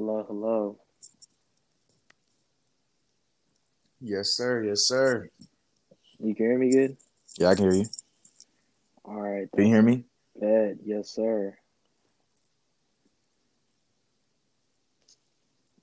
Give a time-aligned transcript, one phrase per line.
[0.00, 0.78] Hello, hello.
[4.00, 4.64] Yes, sir.
[4.64, 5.28] Yes, sir.
[6.18, 6.96] You can hear me good?
[7.38, 7.86] Yeah, I can hear you.
[9.04, 9.46] All right.
[9.52, 10.06] Can you hear me?
[10.40, 10.78] Bad.
[10.86, 11.54] Yes, sir.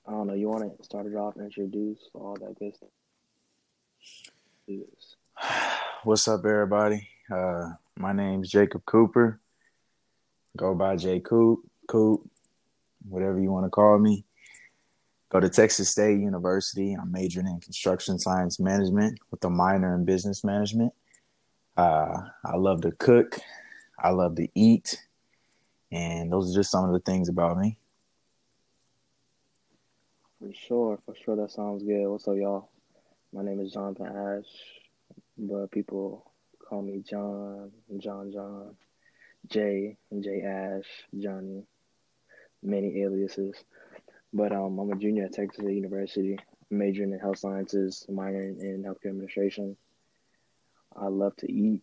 [0.08, 0.34] I don't know.
[0.34, 2.90] You want to start it off, introduce all that good stuff?
[6.04, 7.08] What's up, everybody?
[7.32, 9.40] Uh, my name's Jacob Cooper.
[10.58, 12.28] Go by J Coop, Coop,
[13.10, 14.26] whatever you want to call me.
[15.30, 16.94] Go to Texas State University.
[16.94, 20.94] I'm majoring in construction science management with a minor in business management.
[21.76, 23.38] Uh, I love to cook.
[24.00, 25.04] I love to eat.
[25.92, 27.78] And those are just some of the things about me.
[30.40, 31.36] For sure, for sure.
[31.36, 32.08] That sounds good.
[32.08, 32.70] What's up, y'all?
[33.34, 34.50] My name is Jonathan Ash,
[35.38, 36.32] but people
[36.68, 38.76] call me John, John, John,
[39.48, 40.86] Jay, Jay Ash,
[41.18, 41.64] Johnny,
[42.64, 43.56] many aliases.
[44.34, 46.38] But um, I'm a junior at Texas University,
[46.70, 49.78] majoring in health sciences, minoring in healthcare administration.
[50.96, 51.82] I love to eat,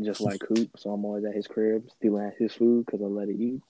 [0.00, 0.70] just like Coop.
[0.76, 3.62] So I'm always at his crib, stealing his food because I let it eat.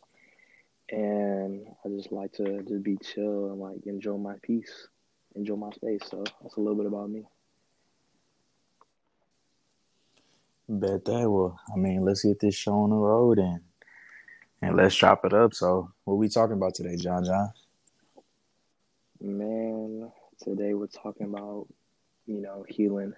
[0.91, 4.89] And I just like to just be chill and like enjoy my peace,
[5.35, 6.03] enjoy my space.
[6.09, 7.25] So that's a little bit about me.
[10.69, 11.31] Bet that.
[11.31, 13.61] Well, I mean, let's get this show on the road and
[14.63, 15.55] and let's chop it up.
[15.55, 17.25] So, what we talking about today, John?
[17.25, 17.51] John?
[19.21, 20.11] Man,
[20.43, 21.67] today we're talking about,
[22.27, 23.15] you know, healing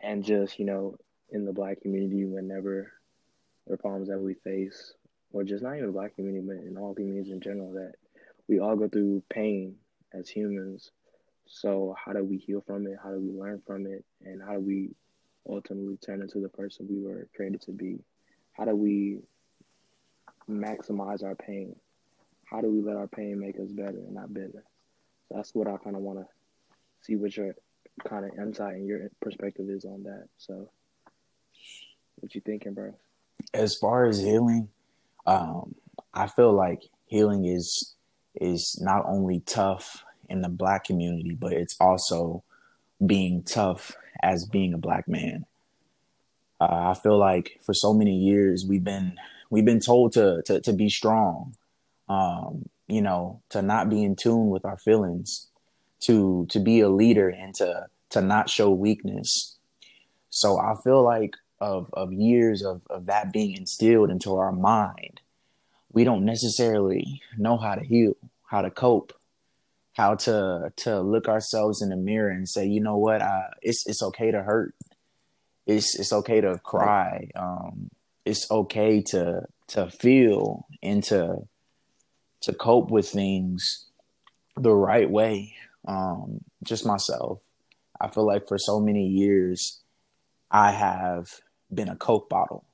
[0.00, 0.96] and just, you know,
[1.30, 2.92] in the black community, whenever
[3.66, 4.94] there are problems that we face,
[5.32, 7.94] or just not even the black community, but in all communities in general, that
[8.48, 9.76] we all go through pain
[10.12, 10.90] as humans.
[11.46, 12.98] So, how do we heal from it?
[13.02, 14.04] How do we learn from it?
[14.24, 14.90] And how do we
[15.48, 17.98] ultimately turn into the person we were created to be?
[18.52, 19.20] How do we
[20.50, 21.76] maximize our pain?
[22.44, 24.64] How do we let our pain make us better and not bitter?
[25.28, 26.26] So that's what I kind of want to
[27.02, 27.54] see what your
[28.08, 30.26] kind of insight and your perspective is on that.
[30.38, 30.70] So,
[32.16, 32.94] what you thinking, bro?
[33.52, 34.68] As far as healing,
[35.26, 35.74] um,
[36.12, 37.94] I feel like healing is
[38.40, 42.42] is not only tough in the black community, but it's also
[43.04, 45.44] being tough as being a black man.
[46.60, 49.16] Uh, I feel like for so many years we've been
[49.54, 51.54] we've been told to to, to be strong,
[52.08, 55.46] um, you know, to not be in tune with our feelings,
[56.00, 59.56] to to be a leader and to to not show weakness.
[60.30, 65.20] So I feel like of of years of of that being instilled into our mind,
[65.92, 68.14] we don't necessarily know how to heal,
[68.50, 69.12] how to cope,
[69.92, 73.86] how to to look ourselves in the mirror and say, you know what, uh, it's
[73.86, 74.74] it's okay to hurt.
[75.64, 77.30] It's it's okay to cry.
[77.36, 77.90] Um,
[78.24, 81.36] it's okay to to feel and to
[82.42, 83.86] to cope with things
[84.56, 85.54] the right way.
[85.86, 87.40] Um, just myself.
[88.00, 89.80] I feel like for so many years,
[90.50, 91.28] I have
[91.72, 92.64] been a Coke bottle.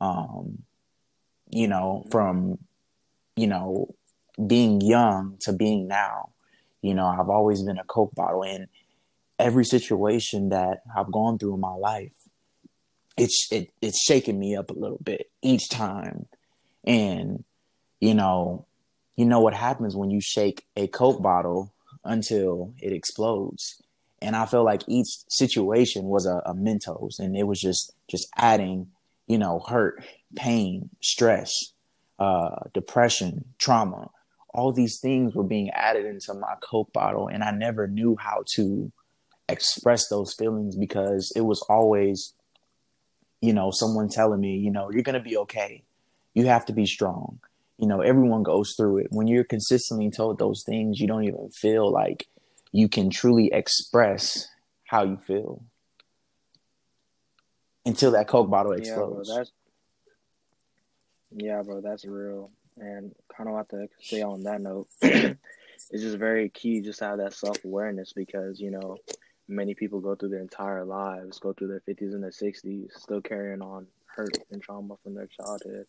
[0.00, 0.62] Um,
[1.50, 2.58] you know, from
[3.36, 3.94] you know
[4.46, 6.30] being young to being now.
[6.82, 8.66] You know, I've always been a Coke bottle, and
[9.38, 12.23] every situation that I've gone through in my life,
[13.16, 16.26] it's it, it's shaking me up a little bit each time.
[16.84, 17.44] And
[18.00, 18.66] you know,
[19.16, 21.72] you know what happens when you shake a Coke bottle
[22.04, 23.82] until it explodes.
[24.20, 28.28] And I feel like each situation was a, a Mentos, and it was just just
[28.36, 28.88] adding,
[29.26, 30.04] you know, hurt,
[30.34, 31.52] pain, stress,
[32.18, 34.10] uh, depression, trauma.
[34.54, 38.44] All these things were being added into my Coke bottle, and I never knew how
[38.54, 38.90] to
[39.48, 42.32] express those feelings because it was always,
[43.44, 45.82] you know, someone telling me, you know, you're gonna be okay.
[46.32, 47.40] You have to be strong.
[47.78, 49.08] You know, everyone goes through it.
[49.10, 52.26] When you're consistently told those things, you don't even feel like
[52.72, 54.48] you can truly express
[54.84, 55.62] how you feel
[57.84, 59.28] until that Coke bottle explodes.
[59.28, 59.52] Yeah, bro, that's
[61.36, 62.50] yeah, bro, that's real.
[62.78, 67.04] And kind of have to say on that note, it's just very key just to
[67.04, 68.96] have that self awareness because you know
[69.48, 73.20] many people go through their entire lives, go through their fifties and their sixties, still
[73.20, 75.86] carrying on hurt and trauma from their childhood.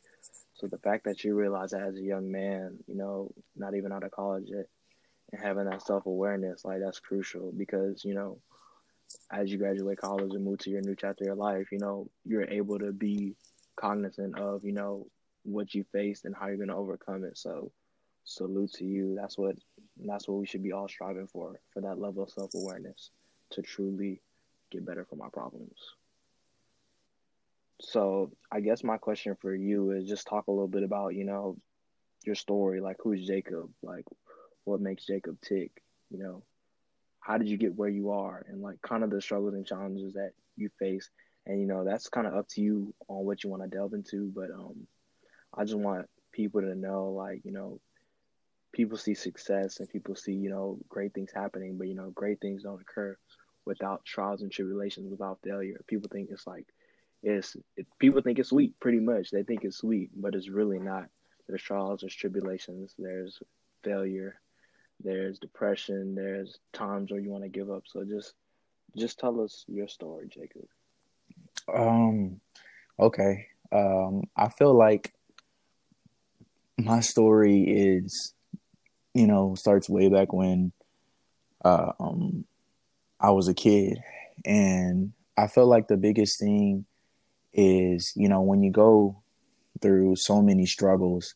[0.53, 3.91] So the fact that you realize that as a young man, you know, not even
[3.91, 4.65] out of college yet,
[5.31, 8.39] and having that self awareness, like that's crucial because you know,
[9.31, 12.09] as you graduate college and move to your new chapter of your life, you know,
[12.25, 13.35] you're able to be
[13.75, 15.07] cognizant of you know
[15.43, 17.37] what you faced and how you're to overcome it.
[17.37, 17.71] So
[18.23, 19.15] salute to you.
[19.15, 19.55] That's what
[20.05, 23.11] that's what we should be all striving for for that level of self awareness
[23.51, 24.21] to truly
[24.71, 25.77] get better from my problems.
[27.81, 31.25] So I guess my question for you is just talk a little bit about you
[31.25, 31.57] know
[32.25, 32.81] your story.
[32.81, 33.69] Like who's Jacob?
[33.83, 34.05] Like
[34.63, 35.71] what makes Jacob tick.
[36.09, 36.43] You know,
[37.19, 40.13] how did you get where you are, and like kind of the struggles and challenges
[40.13, 41.09] that you face.
[41.45, 43.93] And you know, that's kind of up to you on what you want to delve
[43.93, 44.31] into.
[44.33, 44.87] But um,
[45.55, 47.79] I just want people to know, like, you know,
[48.75, 52.41] people see success and people see, you know, great things happening, but you know, great
[52.41, 53.17] things don't occur
[53.65, 55.79] without trials and tribulations, without failure.
[55.87, 56.67] People think it's like
[57.23, 59.31] it's it, people think it's sweet, pretty much.
[59.31, 61.05] They think it's sweet, but it's really not.
[61.47, 63.39] There's trials, there's tribulations, there's
[63.83, 64.39] failure,
[65.01, 67.83] there's depression, there's times where you want to give up.
[67.85, 68.33] So just
[68.97, 70.67] just tell us your story, Jacob.
[71.73, 72.41] Um
[72.99, 73.47] okay.
[73.71, 75.13] Um I feel like
[76.77, 78.33] my story is
[79.15, 80.73] you know, starts way back when
[81.63, 82.45] uh, um,
[83.19, 83.97] I was a kid.
[84.45, 86.85] And I feel like the biggest thing
[87.53, 89.23] is, you know, when you go
[89.81, 91.33] through so many struggles,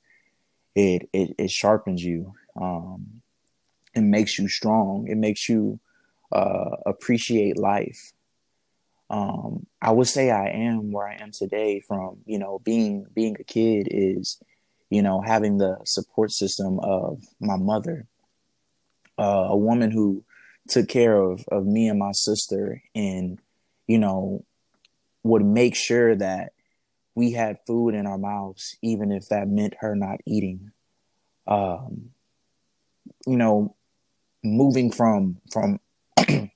[0.75, 2.33] it it, it sharpens you.
[2.59, 3.21] Um,
[3.95, 5.07] it makes you strong.
[5.07, 5.79] It makes you
[6.31, 8.11] uh, appreciate life.
[9.09, 13.37] Um, I would say I am where I am today from, you know, being being
[13.39, 14.37] a kid is
[14.89, 18.07] you know, having the support system of my mother,
[19.17, 20.23] uh, a woman who
[20.67, 23.39] took care of, of me and my sister and,
[23.87, 24.45] you know,
[25.23, 26.53] would make sure that
[27.15, 30.71] we had food in our mouths, even if that meant her not eating.
[31.47, 32.11] Um,
[33.27, 33.75] you know,
[34.43, 35.79] moving from, from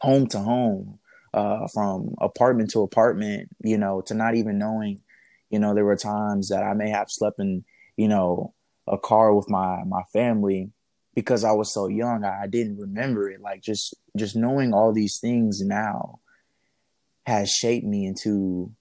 [0.00, 0.98] home to home,
[1.32, 5.00] uh, from apartment to apartment, you know, to not even knowing,
[5.50, 7.64] you know, there were times that I may have slept in
[7.98, 8.54] you know,
[8.86, 10.70] a car with my my family
[11.14, 12.24] because I was so young.
[12.24, 13.42] I, I didn't remember it.
[13.42, 16.20] Like just just knowing all these things now
[17.26, 18.72] has shaped me into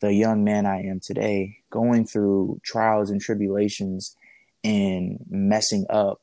[0.00, 4.16] the young man I am today, going through trials and tribulations
[4.64, 6.22] and messing up.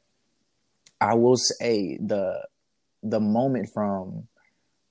[0.99, 2.47] I will say the
[3.03, 4.27] the moment from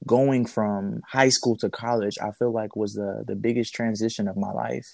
[0.06, 4.36] going from high school to college, I feel like was the the biggest transition of
[4.36, 4.86] my life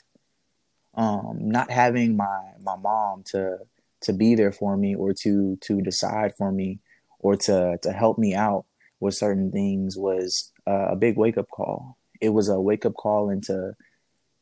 [0.96, 3.58] um, not having my my mom to
[4.02, 6.78] to be there for me or to to decide for me
[7.18, 8.64] or to to help me out
[9.00, 11.96] with certain things was uh, a big wake up call.
[12.20, 13.74] It was a wake up call into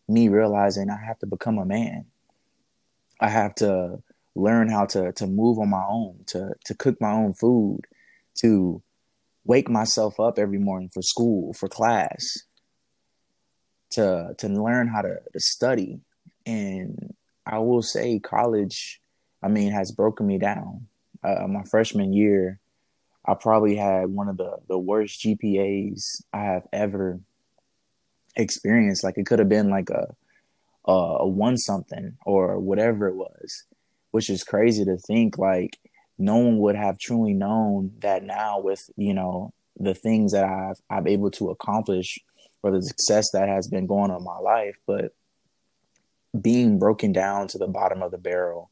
[0.09, 2.07] me realizing I have to become a man.
[3.21, 4.03] I have to
[4.35, 7.83] learn how to to move on my own, to to cook my own food,
[8.37, 8.83] to
[9.45, 12.39] wake myself up every morning for school, for class,
[13.91, 16.01] to to learn how to, to study,
[16.47, 17.15] and
[17.47, 19.01] I will say college,
[19.43, 20.87] I mean, has broken me down.
[21.23, 22.61] Uh, my freshman year,
[23.27, 27.21] I probably had one of the the worst GPAs I have ever
[28.37, 29.05] experienced.
[29.05, 30.15] Like it could have been like a
[30.87, 33.65] a, a one something or whatever it was,
[34.11, 35.39] which is crazy to think.
[35.39, 35.79] Like
[36.19, 40.81] no one would have truly known that now with you know the things that I've
[40.91, 42.19] I'm able to accomplish
[42.63, 45.13] or the success that has been going on in my life, but
[46.39, 48.71] being broken down to the bottom of the barrel,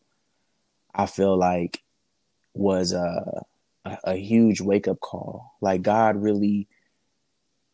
[0.95, 1.83] I feel like
[2.55, 3.45] was a,
[3.85, 5.53] a, a huge wake up call.
[5.61, 6.69] Like God really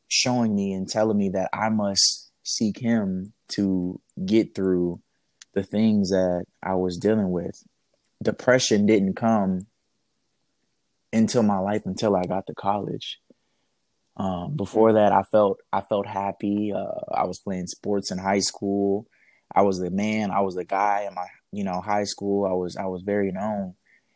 [0.08, 5.00] showing me and telling me that I must seek Him to get through
[5.54, 7.62] the things that I was dealing with.
[8.22, 9.66] Depression didn't come
[11.12, 13.20] into my life until I got to college.
[14.16, 16.72] Um, before that, I felt I felt happy.
[16.72, 19.06] Uh, I was playing sports in high school.
[19.54, 22.46] I was the man, I was the guy in my, you know, high school.
[22.46, 23.74] I was I was very known.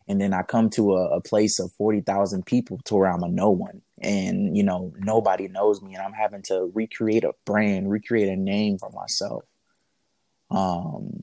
[0.09, 3.23] And then I come to a, a place of forty thousand people to where I'm
[3.23, 3.83] a no one.
[4.01, 8.37] And, you know, nobody knows me and I'm having to recreate a brand, recreate a
[8.37, 9.45] name for myself.
[10.51, 11.23] Um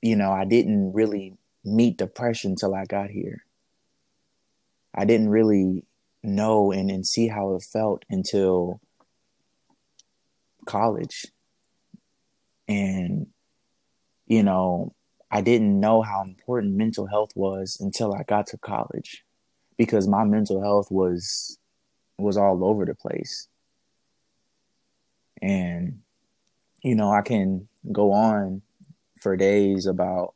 [0.00, 3.44] you know, I didn't really meet depression till I got here.
[4.94, 5.84] I didn't really
[6.22, 8.80] know and, and see how it felt until
[10.66, 11.26] college
[12.68, 13.26] and,
[14.26, 14.94] you know,
[15.30, 19.24] I didn't know how important mental health was until I got to college
[19.76, 21.58] because my mental health was
[22.18, 23.48] was all over the place.
[25.40, 26.00] And
[26.82, 28.62] you know, I can go on
[29.20, 30.34] for days about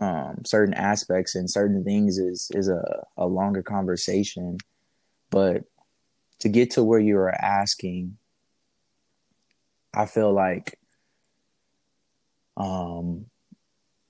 [0.00, 4.58] um, certain aspects and certain things is is a, a longer conversation.
[5.30, 5.64] But
[6.40, 8.18] to get to where you are asking,
[9.94, 10.78] I feel like
[12.56, 13.26] um,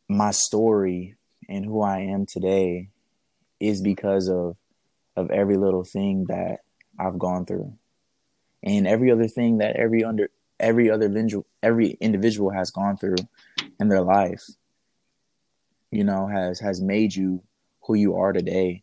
[0.08, 1.16] my story
[1.48, 2.90] and who I am today
[3.60, 4.56] is because of
[5.16, 6.60] of every little thing that
[6.98, 7.74] I've gone through,
[8.62, 10.30] and every other thing that every under
[10.60, 13.16] every other individual every individual has gone through
[13.80, 14.42] in their life.
[15.90, 17.42] you know, has has made you
[17.86, 18.82] who you are today.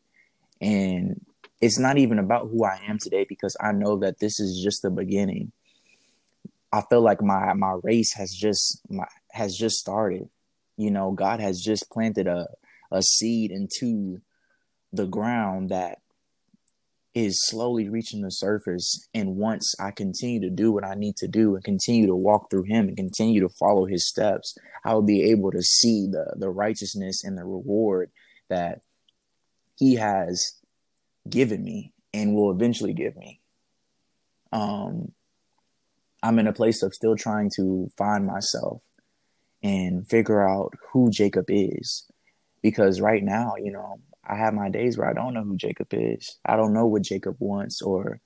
[0.61, 1.25] And
[1.61, 4.81] it's not even about who I am today because I know that this is just
[4.81, 5.51] the beginning.
[6.71, 10.29] I feel like my my race has just my has just started.
[10.77, 12.47] You know, God has just planted a
[12.91, 14.21] a seed into
[14.91, 15.99] the ground that
[17.13, 19.07] is slowly reaching the surface.
[19.13, 22.49] And once I continue to do what I need to do and continue to walk
[22.49, 26.35] through Him and continue to follow His steps, I will be able to see the,
[26.37, 28.11] the righteousness and the reward
[28.49, 28.81] that
[29.75, 30.55] He has
[31.29, 33.41] given me and will eventually give me.
[34.51, 35.11] Um,
[36.21, 38.81] I'm in a place of still trying to find myself
[39.61, 42.05] and figure out who Jacob is.
[42.61, 45.87] Because right now, you know, I have my days where I don't know who Jacob
[45.91, 46.37] is.
[46.45, 48.19] I don't know what Jacob wants or,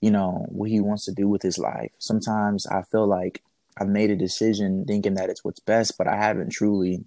[0.00, 1.90] you know, what he wants to do with his life.
[1.98, 3.42] Sometimes I feel like
[3.78, 7.04] I've made a decision thinking that it's what's best, but I haven't truly,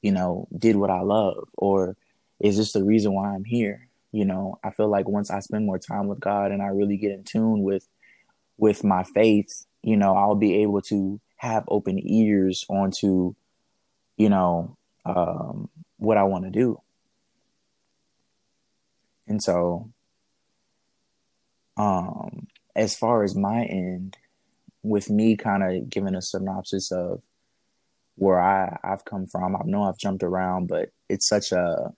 [0.00, 1.48] you know, did what I love.
[1.56, 1.96] Or
[2.40, 3.88] is this the reason why I'm here?
[4.10, 6.96] You know, I feel like once I spend more time with God and I really
[6.96, 7.86] get in tune with
[8.58, 13.34] with my faith, you know, I'll be able to have open ears onto,
[14.16, 16.80] you know, um, what I want to do.
[19.26, 19.90] And so,
[21.76, 22.46] um,
[22.76, 24.16] as far as my end,
[24.84, 27.22] with me kind of giving a synopsis of
[28.14, 31.92] where I I've come from, I know I've jumped around, but it's such a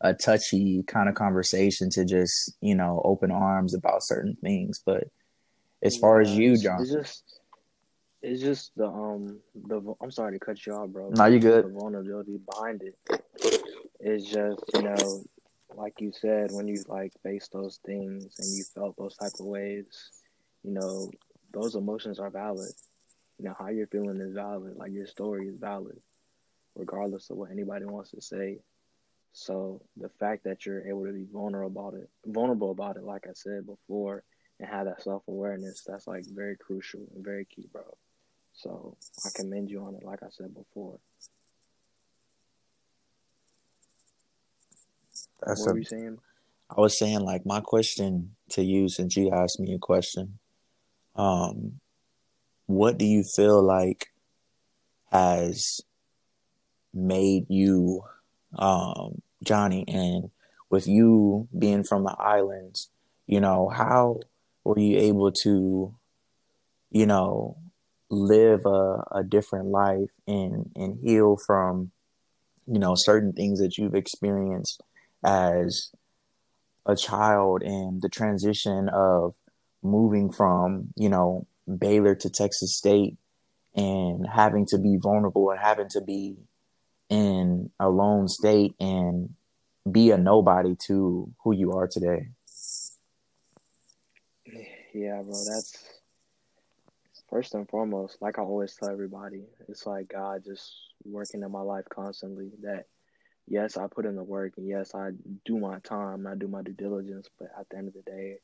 [0.00, 4.80] a touchy kind of conversation to just you know open arms about certain things.
[4.86, 5.08] But
[5.82, 7.29] as far as you, John, it's just
[8.22, 11.10] it's just the um the I'm sorry to cut you off, bro.
[11.10, 11.64] No, you good.
[11.64, 12.96] The vulnerability behind it.
[14.00, 15.24] It's just you know
[15.76, 19.46] like you said, when you like face those things and you felt those type of
[19.46, 20.10] ways,
[20.62, 21.10] you know,
[21.52, 22.72] those emotions are valid.
[23.38, 24.76] You know, how you're feeling is valid.
[24.76, 25.98] Like your story is valid,
[26.76, 28.58] regardless of what anybody wants to say.
[29.32, 33.26] So the fact that you're able to be vulnerable about it, vulnerable about it, like
[33.26, 34.24] I said before,
[34.58, 37.82] and have that self awareness, that's like very crucial and very key, bro.
[38.62, 40.98] So I commend you on it, like I said before.
[45.46, 46.18] That's what a, were you saying?
[46.68, 50.38] I was saying like my question to you since you asked me a question.
[51.16, 51.80] Um,
[52.66, 54.08] what do you feel like
[55.10, 55.80] has
[56.92, 58.02] made you,
[58.58, 60.30] um, Johnny, and
[60.68, 62.90] with you being from the islands,
[63.26, 64.20] you know, how
[64.64, 65.94] were you able to,
[66.90, 67.56] you know,
[68.10, 71.92] live a, a different life and, and heal from,
[72.66, 74.82] you know, certain things that you've experienced
[75.24, 75.90] as
[76.86, 79.34] a child and the transition of
[79.82, 81.46] moving from, you know,
[81.78, 83.16] Baylor to Texas State
[83.74, 86.36] and having to be vulnerable and having to be
[87.08, 89.34] in a lone state and
[89.90, 92.28] be a nobody to who you are today.
[94.92, 95.99] Yeah, bro, that's
[97.30, 100.72] first and foremost, like I always tell everybody, it's like God just
[101.04, 102.86] working in my life constantly that
[103.46, 105.10] yes, I put in the work, and yes, I
[105.44, 108.38] do my time, I do my due diligence, but at the end of the day,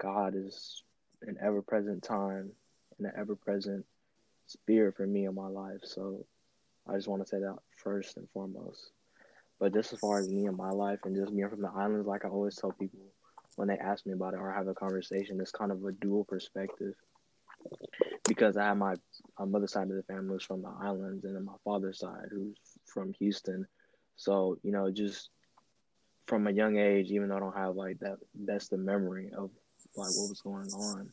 [0.00, 0.82] God is
[1.22, 2.50] an ever present time
[2.98, 3.84] and an ever present
[4.46, 5.80] spirit for me in my life.
[5.84, 6.24] So
[6.88, 8.90] I just want to say that first and foremost.
[9.60, 12.06] But just as far as me and my life and just being from the islands,
[12.06, 12.98] like I always tell people
[13.56, 16.24] when they ask me about it or have a conversation, it's kind of a dual
[16.24, 16.94] perspective.
[18.26, 18.94] Because I have my,
[19.38, 22.28] my mother's side of the family is from the islands, and then my father's side,
[22.30, 23.66] who's from Houston,
[24.16, 25.30] so, you know, just
[26.26, 29.50] from a young age, even though I don't have like that best of memory of
[29.96, 31.12] like what was going on,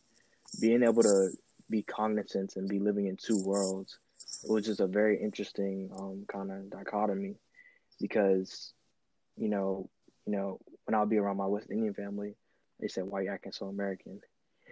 [0.61, 1.29] being able to
[1.69, 3.97] be cognizant and be living in two worlds,
[4.43, 7.35] was just a very interesting um, kind of dichotomy
[7.99, 8.73] because,
[9.35, 9.89] you know,
[10.25, 12.35] you know, when I'll be around my West Indian family,
[12.79, 14.21] they said, "Why are you acting so American?"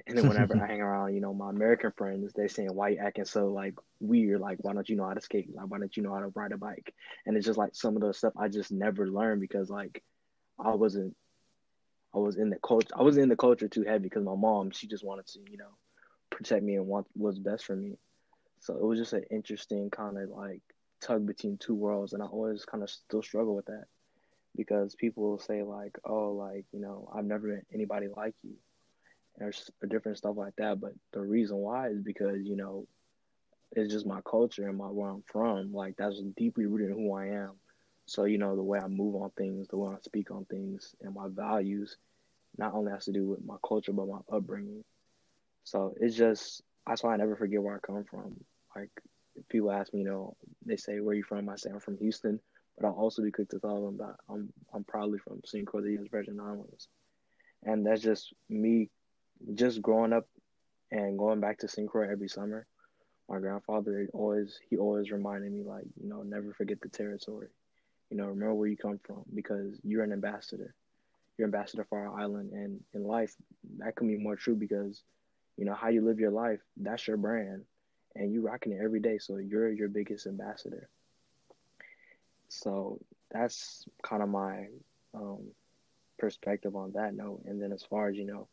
[0.05, 2.97] And then whenever I hang around, you know, my American friends, they're saying, "Why you
[2.99, 4.41] acting so like weird?
[4.41, 5.53] Like, why don't you know how to skate?
[5.53, 6.93] Like, why don't you know how to ride a bike?"
[7.25, 10.03] And it's just like some of the stuff I just never learned because like
[10.59, 11.15] I wasn't,
[12.13, 12.93] I was in the culture.
[12.95, 15.57] I was in the culture too heavy because my mom, she just wanted to, you
[15.57, 15.77] know,
[16.29, 17.97] protect me and want what's best for me.
[18.59, 20.61] So it was just an interesting kind of like
[21.01, 23.85] tug between two worlds, and I always kind of still struggle with that
[24.55, 28.55] because people will say like, "Oh, like you know, I've never met anybody like you."
[29.39, 29.51] Or,
[29.87, 30.79] different stuff like that.
[30.79, 32.87] But the reason why is because you know
[33.73, 35.73] it's just my culture and my where I'm from.
[35.73, 37.53] Like that's deeply rooted in who I am.
[38.05, 40.95] So you know the way I move on things, the way I speak on things,
[41.01, 41.97] and my values,
[42.57, 44.83] not only has to do with my culture but my upbringing.
[45.63, 48.35] So it's just that's why I never forget where I come from.
[48.75, 48.89] Like
[49.49, 52.39] people ask me, you know, they say, "Where you from?" I say, "I'm from Houston,"
[52.77, 55.67] but I'll also be quick to tell them that I'm I'm proudly from St.
[55.67, 56.07] Croix U.S.
[56.09, 56.87] Virgin Islands,
[57.63, 58.89] and that's just me,
[59.53, 60.27] just growing up
[60.91, 61.89] and going back to St.
[61.89, 62.65] Croix every summer.
[63.29, 67.49] My grandfather always he always reminded me like you know never forget the territory,
[68.09, 70.73] you know remember where you come from because you're an ambassador,
[71.37, 72.51] you're ambassador for our island.
[72.53, 73.35] And in life
[73.79, 75.03] that can be more true because
[75.57, 77.63] you know how you live your life that's your brand.
[78.15, 79.19] And you rocking it every day.
[79.19, 80.89] So you're your biggest ambassador.
[82.49, 84.67] So that's kind of my
[85.13, 85.51] um,
[86.17, 87.43] perspective on that note.
[87.45, 88.47] And then as far as you know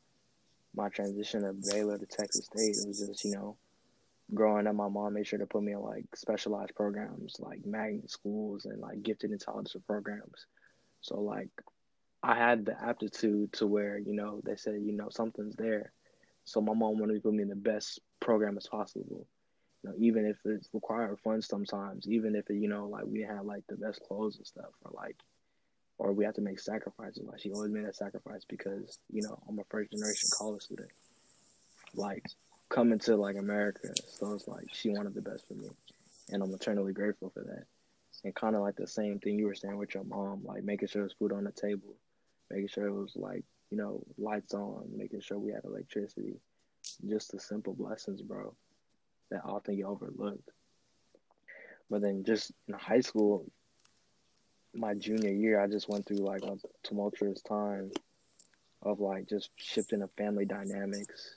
[0.77, 3.57] my transition of baylor to texas state it was just you know
[4.33, 8.11] growing up my mom made sure to put me in like specialized programs like magnet
[8.11, 10.47] schools and like gifted intelligence programs
[11.01, 11.51] so like
[12.23, 15.93] i had the aptitude to where you know they said you know something's there
[16.45, 19.27] so my mom wanted to put me in the best program as possible.
[19.83, 23.23] You know, even if it's required funds sometimes, even if it, you know, like we
[23.23, 25.17] had like the best clothes and stuff, or like,
[25.99, 27.25] or we have to make sacrifices.
[27.25, 30.91] Like she always made a sacrifice because you know I'm a first generation college student,
[31.95, 32.25] like
[32.69, 33.89] coming to like America.
[34.07, 35.69] So it's like she wanted the best for me,
[36.31, 37.65] and I'm eternally grateful for that.
[38.23, 40.89] And kind of like the same thing you were saying with your mom, like making
[40.89, 41.95] sure there's food on the table,
[42.51, 46.37] making sure it was like you know, lights on, making sure we had electricity.
[47.09, 48.55] Just the simple blessings, bro,
[49.33, 50.49] that often get overlooked.
[51.91, 53.51] But then just in high school,
[54.75, 57.91] my junior year, I just went through like a tumultuous time
[58.83, 61.37] of like just shifting of family dynamics,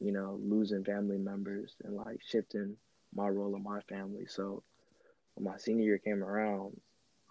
[0.00, 2.76] you know, losing family members and like shifting
[3.14, 4.26] my role in my family.
[4.26, 4.62] So
[5.34, 6.80] when my senior year came around,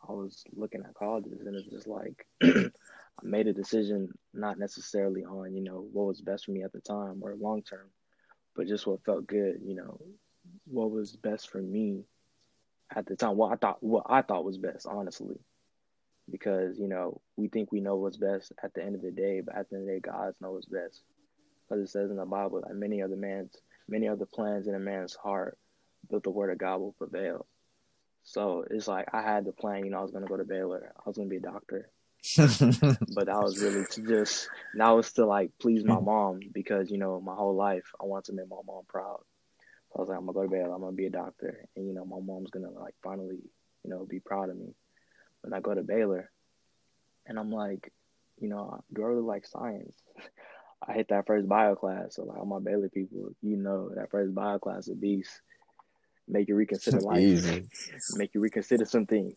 [0.07, 2.69] I was looking at colleges and it's just like I
[3.21, 6.81] made a decision not necessarily on, you know, what was best for me at the
[6.81, 7.89] time or long term,
[8.55, 9.99] but just what felt good, you know,
[10.65, 12.03] what was best for me
[12.95, 13.37] at the time.
[13.37, 15.35] What I thought what I thought was best, honestly.
[16.31, 19.41] Because, you know, we think we know what's best at the end of the day,
[19.41, 21.03] but at the end of the day, God knows what's best.
[21.67, 23.55] Because it says in the Bible that many of the man's
[23.87, 25.57] many of the plans in a man's heart,
[26.09, 27.45] but the word of God will prevail.
[28.23, 30.93] So it's like I had the plan, you know, I was gonna go to Baylor.
[30.97, 31.89] I was gonna be a doctor.
[32.37, 36.97] but that was really to just that was to like please my mom because you
[36.97, 39.19] know my whole life I wanted to make my mom proud.
[39.93, 40.73] So I was like, I'm gonna go to Baylor.
[40.73, 43.37] I'm gonna be a doctor, and you know my mom's gonna like finally
[43.83, 44.73] you know be proud of me
[45.41, 46.31] when I go to Baylor.
[47.25, 47.93] And I'm like,
[48.39, 49.95] you know, do I really like science?
[50.85, 54.09] I hit that first bio class, so like all my Baylor people, you know, that
[54.09, 55.31] first bio class a beast.
[56.27, 57.61] Make you reconsider life.
[58.15, 59.35] Make you reconsider some things.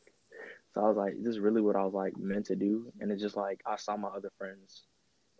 [0.73, 2.92] So I was like, this is really what I was like meant to do.
[3.01, 4.85] And it's just like I saw my other friends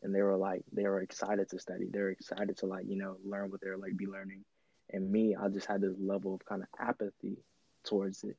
[0.03, 1.87] and they were like they were excited to study.
[1.91, 4.45] They were excited to like, you know, learn what they're like be learning.
[4.91, 7.39] And me, I just had this level of kind of apathy
[7.85, 8.37] towards it.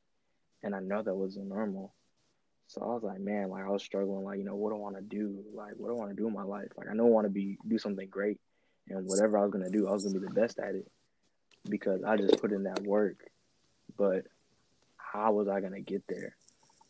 [0.62, 1.94] And I know that wasn't normal.
[2.68, 4.78] So I was like, man, like I was struggling, like, you know, what do I
[4.78, 5.42] want to do?
[5.54, 6.68] Like, what do I want to do in my life?
[6.76, 8.38] Like, I know I want to be do something great,
[8.88, 10.90] and whatever I was gonna do, I was gonna be the best at it
[11.68, 13.30] because I just put in that work.
[13.96, 14.26] But
[14.96, 16.36] how was I gonna get there?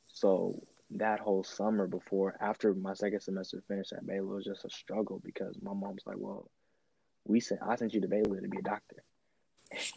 [0.09, 4.71] So that whole summer before, after my second semester finished at Baylor, was just a
[4.71, 6.51] struggle because my mom's like, "Well,
[7.25, 9.05] we sent I sent you to Baylor to be a doctor.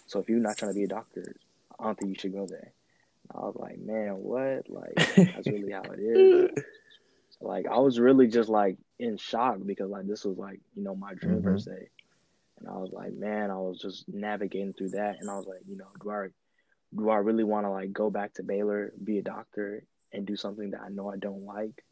[0.07, 1.35] So if you're not trying to be a doctor,
[1.79, 2.71] I don't think you should go there."
[3.33, 4.69] I was like, "Man, what?
[4.69, 6.63] Like that's really how it is."
[7.41, 10.95] like I was really just like in shock because like this was like you know
[10.95, 11.43] my dream mm-hmm.
[11.43, 11.89] per se,
[12.59, 15.61] and I was like, man, I was just navigating through that, and I was like,
[15.67, 16.27] you know, do I
[16.95, 20.35] do I really want to like go back to Baylor, be a doctor, and do
[20.35, 21.83] something that I know I don't like.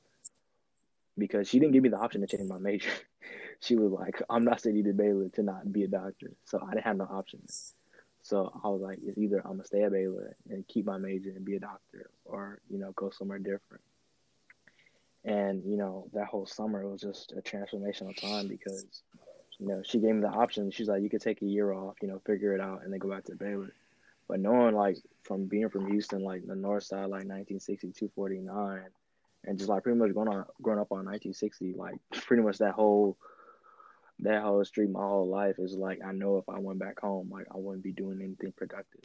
[1.18, 2.90] Because she didn't give me the option to change my major.
[3.62, 6.32] she was like, I'm not sending you to Baylor to not be a doctor.
[6.46, 7.74] So I didn't have no options.
[8.22, 11.32] So I was like, it's either I'm gonna stay at Baylor and keep my major
[11.32, 13.84] and be a doctor, or you know, go somewhere different.
[15.26, 18.86] And you know, that whole summer was just a transformational time because
[19.58, 20.72] you know she gave me the option.
[20.72, 23.00] She's like, you could take a year off, you know, figure it out, and then
[23.00, 23.74] go back to Baylor.
[24.28, 28.82] But knowing like from being from Houston, like the North Side, like 1960, 249,
[29.46, 32.74] and just like pretty much going on growing up on 1960, like pretty much that
[32.74, 33.18] whole
[34.22, 37.30] that whole street my whole life is like I know if I went back home,
[37.32, 39.02] like I wouldn't be doing anything productive.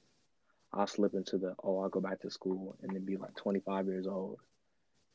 [0.72, 3.87] I'll slip into the oh I'll go back to school and then be like 25
[3.87, 4.38] years old,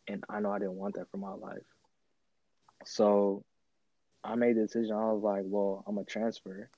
[0.08, 1.66] and I know I didn't want that for my life.
[2.86, 3.44] So
[4.24, 4.96] I made the decision.
[4.96, 6.70] I was like, well, I'm a transfer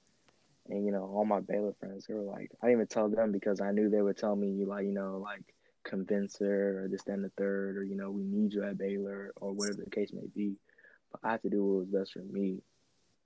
[0.69, 3.31] and you know, all my Baylor friends, they were like, I didn't even tell them
[3.31, 5.53] because I knew they would tell me, you like, you know, like
[5.83, 9.33] convince her or this, then the third, or you know, we need you at Baylor
[9.37, 10.55] or whatever the case may be.
[11.11, 12.59] But I had to do what was best for me.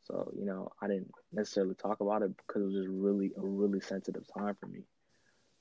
[0.05, 3.41] So you know, I didn't necessarily talk about it because it was just really a
[3.41, 4.83] really sensitive time for me.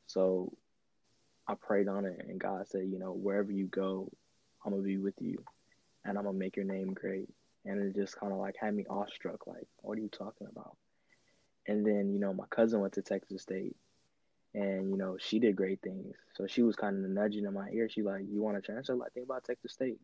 [0.07, 0.53] So
[1.47, 4.11] I prayed on it, and God said, you know, wherever you go,
[4.65, 5.43] I'm gonna be with you,
[6.05, 7.29] and I'm gonna make your name great.
[7.67, 10.77] And it just kind of like had me awestruck, like, what are you talking about?
[11.67, 13.77] And then, you know, my cousin went to Texas State,
[14.55, 16.15] and you know, she did great things.
[16.35, 17.89] So she was kind of nudging in my ear.
[17.89, 18.95] She like, you want to transfer?
[18.95, 19.99] Like, think about Texas State.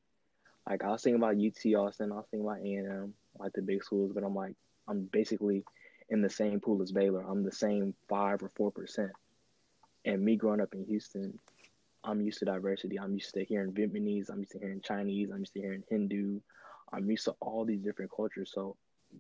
[0.69, 3.53] Like, I was thinking about UT Austin, I was thinking about A and M, like
[3.53, 4.55] the big schools, but I'm like,
[4.89, 5.65] I'm basically
[6.09, 7.25] in the same pool as Baylor.
[7.27, 9.13] I'm the same five or four percent.
[10.05, 11.39] And me growing up in Houston,
[12.03, 12.99] I'm used to diversity.
[12.99, 14.31] I'm used to hearing Vietnamese.
[14.31, 15.31] I'm used to hearing Chinese.
[15.31, 16.41] I'm used to hearing Hindu.
[16.93, 18.51] I'm used to all these different cultures.
[18.53, 18.77] So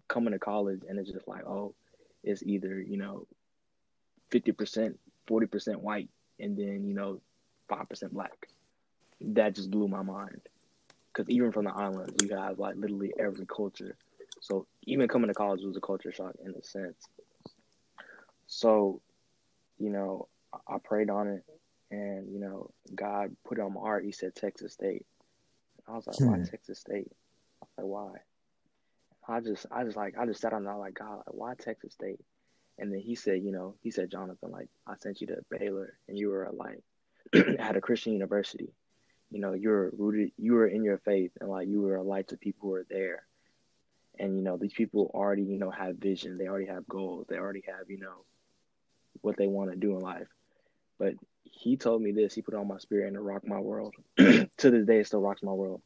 [0.09, 1.75] coming to college and it's just like, oh,
[2.23, 3.27] it's either, you know,
[4.31, 4.95] 50%,
[5.29, 7.21] 40% white, and then, you know,
[7.71, 8.49] 5% black.
[9.21, 10.41] That just blew my mind.
[11.13, 13.97] Because even from the islands, you have like literally every culture.
[14.41, 17.09] So even coming to college was a culture shock in a sense.
[18.47, 19.01] So,
[19.79, 20.29] you know,
[20.67, 21.45] I prayed on it,
[21.91, 24.05] and you know, God put it on my heart.
[24.05, 25.07] He said Texas State.
[25.89, 26.27] I was like, hmm.
[26.27, 27.13] why Texas State?
[27.63, 28.19] I was like, why?
[29.29, 31.93] I just, I just like, I just sat on that like, God, like, why Texas
[31.93, 32.21] State?
[32.79, 35.95] And then he said, you know, he said, Jonathan, like, I sent you to Baylor,
[36.09, 36.83] and you were like
[37.59, 38.71] at a Christian university.
[39.31, 42.03] You know, you were rooted, you were in your faith, and like you were a
[42.03, 43.25] light to people who are there.
[44.19, 46.37] And you know, these people already, you know, have vision.
[46.37, 47.27] They already have goals.
[47.29, 48.25] They already have, you know,
[49.23, 50.29] what they want to do in life.
[50.99, 51.15] But
[51.45, 52.35] he told me this.
[52.35, 53.95] He put on my spirit and it rocked my world.
[54.19, 55.81] to this day, it still rocks my world.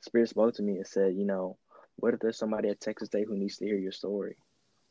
[0.00, 1.56] Spirit spoke to me and said, you know,
[1.96, 4.36] what if there's somebody at Texas State who needs to hear your story?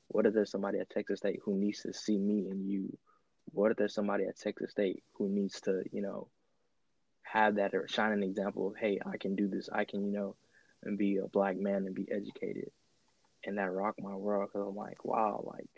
[0.07, 2.97] What if there's somebody at Texas State who needs to see me and you?
[3.51, 6.27] What if there's somebody at Texas State who needs to, you know,
[7.33, 9.67] have that or shine an example of, hey, I can do this.
[9.73, 10.35] I can, you know,
[10.83, 12.69] and be a black man and be educated.
[13.43, 15.69] And that rocked my world because I'm like, wow, like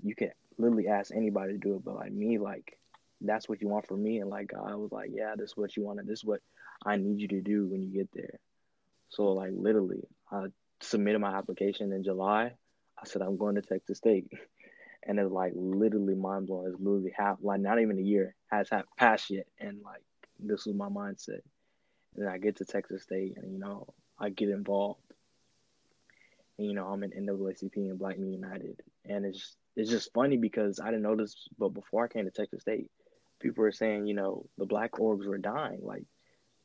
[0.00, 2.78] you can literally ask anybody to do it, but like me, like
[3.20, 4.20] that's what you want from me.
[4.20, 6.06] And like I was like, yeah, this is what you want.
[6.06, 6.40] This is what
[6.84, 8.38] I need you to do when you get there.
[9.08, 10.46] So like literally, I
[10.80, 12.52] submitted my application in July.
[12.96, 14.30] I said I'm going to Texas State,
[15.02, 16.68] and it's like literally mind blowing.
[16.68, 20.02] It's literally half like not even a year has passed yet, and like
[20.40, 21.40] this was my mindset.
[22.16, 23.86] And I get to Texas State, and you know
[24.18, 25.00] I get involved.
[26.58, 30.38] And, you know I'm in NAACP and Black Men United, and it's it's just funny
[30.38, 32.90] because I didn't this, but before I came to Texas State,
[33.40, 35.80] people were saying, you know, the black orbs were dying.
[35.82, 36.04] Like,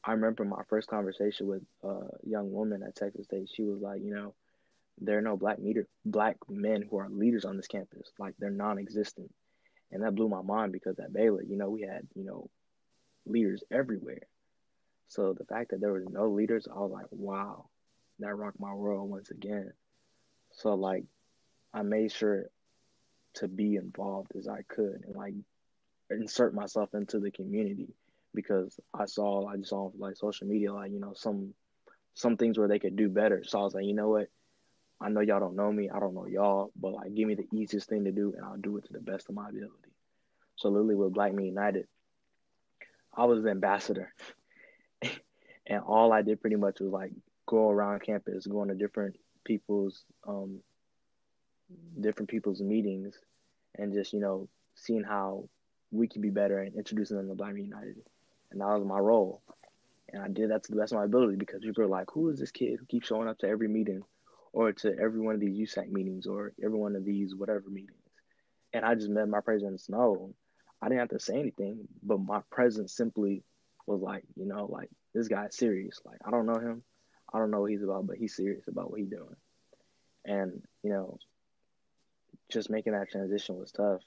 [0.04, 3.50] I remember my first conversation with a young woman at Texas State.
[3.54, 4.34] She was like, you know,
[5.00, 8.12] there are no black meter, black men who are leaders on this campus.
[8.18, 9.30] Like, they're non-existent,
[9.92, 12.50] and that blew my mind because at Baylor, you know, we had, you know,
[13.26, 14.22] leaders everywhere.
[15.08, 17.66] So the fact that there was no leaders, I was like, wow,
[18.20, 19.74] that rocked my world once again.
[20.52, 21.04] So like,
[21.74, 22.46] I made sure
[23.36, 25.34] to be involved as I could and like
[26.10, 27.94] insert myself into the community
[28.34, 31.54] because I saw I just saw like social media like you know some
[32.14, 33.42] some things where they could do better.
[33.46, 34.28] So I was like, you know what?
[35.00, 37.48] I know y'all don't know me, I don't know y'all, but like give me the
[37.54, 39.94] easiest thing to do and I'll do it to the best of my ability.
[40.58, 41.88] So literally with Black Men United,
[43.13, 44.13] I was an ambassador.
[45.67, 47.12] and all I did pretty much was like
[47.45, 50.60] go around campus, going to different people's um
[52.00, 53.15] different people's meetings
[53.76, 55.47] and just, you know, seeing how
[55.91, 58.04] we could be better and introducing them to Black United.
[58.52, 59.41] And that was my role.
[60.10, 62.30] And I did that to the best of my ability because people are like, who
[62.30, 64.04] is this kid who keeps showing up to every meeting
[64.52, 67.95] or to every one of these USAC meetings or every one of these whatever meetings?
[68.74, 69.88] And I just met my presence.
[69.89, 70.34] No,
[70.82, 73.44] I didn't have to say anything, but my presence simply
[73.86, 76.00] was like, you know, like this guy's serious.
[76.06, 76.84] Like I don't know him.
[77.34, 79.36] I don't know what he's about, but he's serious about what he's doing.
[80.26, 81.17] And, you know,
[82.50, 84.02] just making that transition was tough.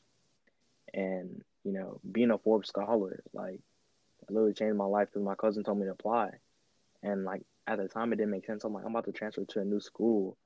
[0.92, 3.60] And, you know, being a Forbes scholar, like,
[4.22, 6.30] it literally changed my life because my cousin told me to apply.
[7.02, 8.64] And, like, at the time, it didn't make sense.
[8.64, 10.36] I'm like, I'm about to transfer to a new school.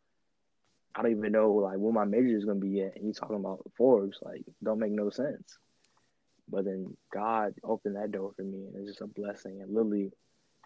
[0.95, 2.93] I don't even know, like, what my major is to be yet.
[2.97, 4.19] And he's talking about Forbes.
[4.23, 5.59] Like, don't make no sense.
[6.51, 9.61] But then God opened that door for me, and it's just a blessing.
[9.61, 10.13] And literally,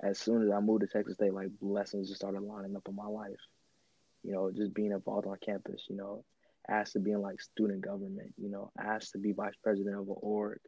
[0.02, 2.94] as soon as I moved to Texas State, like, blessings just started lining up in
[2.94, 3.40] my life.
[4.22, 6.24] You know, just being involved on campus, you know,
[6.68, 10.08] asked to be in like student government, you know, asked to be vice president of
[10.08, 10.60] an org.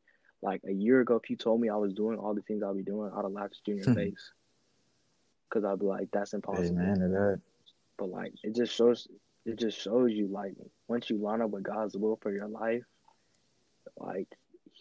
[0.43, 2.75] Like a year ago, if you told me I was doing all the things I'll
[2.75, 3.95] be doing, I'd have laughed at you in your hmm.
[3.95, 4.33] face.
[5.51, 6.81] Cause I'd be like, that's impossible.
[6.81, 7.41] Amen to that.
[7.97, 9.07] But like, it just shows,
[9.47, 10.55] it just shows you like
[10.89, 12.83] once you line up with God's will for your life,
[13.97, 14.29] like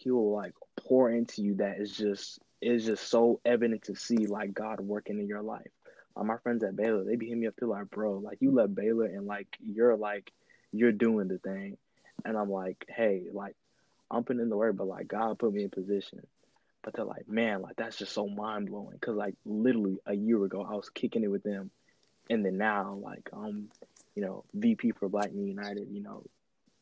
[0.04, 4.26] He will like pour into you that is just is just so evident to see
[4.26, 5.70] like God working in your life.
[6.16, 8.74] My friends at Baylor, they be hitting me up to like, bro, like you left
[8.74, 10.32] Baylor and like you're like
[10.74, 11.76] you're doing the thing.
[12.24, 13.56] And I'm like, hey, like,
[14.10, 16.26] I'm putting in the work, but like God put me in position.
[16.82, 18.98] But they're like, man, like that's just so mind blowing.
[19.00, 21.70] Cause like literally a year ago, I was kicking it with them,
[22.28, 23.70] and then now like I'm,
[24.14, 25.88] you know, VP for Black Men United.
[25.90, 26.22] You know,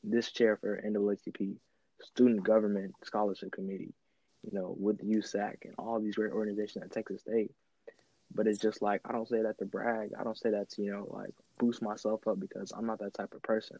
[0.03, 1.55] this chair for NAACP,
[2.03, 3.95] Student Government Scholarship Committee.
[4.43, 7.53] You know, with USAC and all these great organizations at Texas State.
[8.35, 10.11] But it's just like I don't say that to brag.
[10.19, 13.15] I don't say that to you know like boost myself up because I'm not that
[13.15, 13.79] type of person.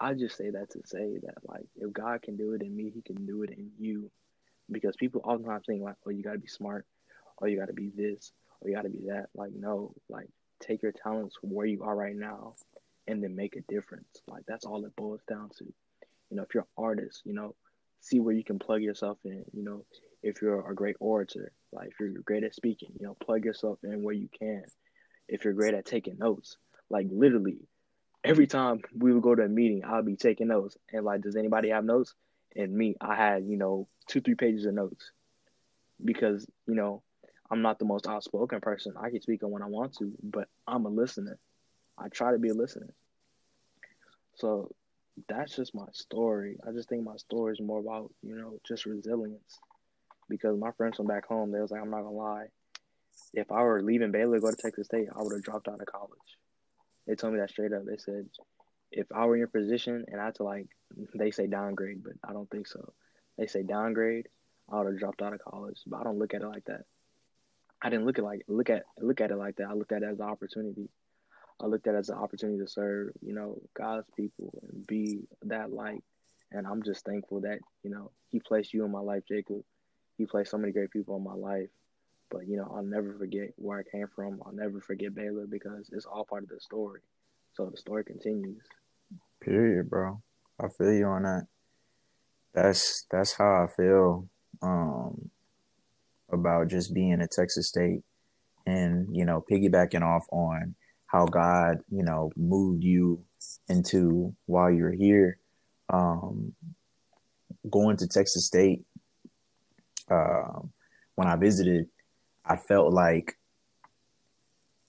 [0.00, 2.90] I just say that to say that like if God can do it in me,
[2.90, 4.10] He can do it in you.
[4.70, 6.86] Because people all the time think like, oh, you gotta be smart,
[7.36, 9.28] or you gotta be this, or you gotta be that.
[9.34, 10.28] Like no, like
[10.60, 12.54] take your talents from where you are right now,
[13.06, 14.22] and then make a difference.
[14.26, 15.72] Like that's all it boils down to.
[16.32, 17.54] You know, if you're an artist, you know,
[18.00, 19.44] see where you can plug yourself in.
[19.52, 19.84] You know,
[20.22, 23.78] if you're a great orator, like if you're great at speaking, you know, plug yourself
[23.84, 24.64] in where you can.
[25.28, 26.56] If you're great at taking notes,
[26.88, 27.58] like literally
[28.24, 30.78] every time we would go to a meeting, I'll be taking notes.
[30.90, 32.14] And like, does anybody have notes?
[32.56, 35.12] And me, I had, you know, two, three pages of notes.
[36.02, 37.02] Because, you know,
[37.50, 38.94] I'm not the most outspoken person.
[38.98, 41.38] I can speak on when I want to, but I'm a listener.
[41.98, 42.94] I try to be a listener.
[44.36, 44.74] So
[45.28, 46.56] that's just my story.
[46.66, 49.58] I just think my story is more about, you know, just resilience.
[50.28, 52.46] Because my friends from back home, they was like, I'm not gonna lie.
[53.34, 55.80] If I were leaving Baylor to go to Texas State, I would have dropped out
[55.80, 56.38] of college.
[57.06, 57.84] They told me that straight up.
[57.84, 58.28] They said,
[58.90, 60.68] if I were in your position and I had to like,
[61.14, 62.92] they say downgrade, but I don't think so.
[63.36, 64.28] They say downgrade,
[64.70, 65.80] I would have dropped out of college.
[65.86, 66.84] But I don't look at it like that.
[67.82, 69.66] I didn't look at like look at look at it like that.
[69.68, 70.88] I looked at it as an opportunity.
[71.60, 75.20] I looked at it as an opportunity to serve, you know, God's people and be
[75.42, 76.02] that light.
[76.50, 79.62] And I'm just thankful that, you know, He placed you in my life, Jacob.
[80.18, 81.68] He placed so many great people in my life.
[82.32, 84.40] But you know, I'll never forget where I came from.
[84.44, 87.00] I'll never forget Baylor because it's all part of the story.
[87.52, 88.62] So the story continues.
[89.40, 90.22] Period, bro.
[90.58, 91.46] I feel you on that.
[92.54, 94.28] That's that's how I feel
[94.62, 95.30] um,
[96.30, 98.00] about just being at Texas State,
[98.66, 100.74] and you know, piggybacking off on
[101.12, 103.22] how God, you know, moved you
[103.68, 105.38] into while you're here.
[105.90, 106.54] Um,
[107.70, 108.82] going to Texas State,
[110.10, 110.60] uh,
[111.14, 111.88] when I visited,
[112.46, 113.36] I felt like,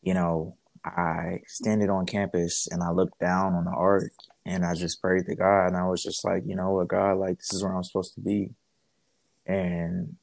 [0.01, 0.55] you know,
[0.85, 4.11] I standed on campus and I looked down on the art
[4.45, 7.17] and I just prayed to God and I was just like, you know what, God,
[7.17, 8.49] like this is where I'm supposed to be.
[9.45, 10.15] And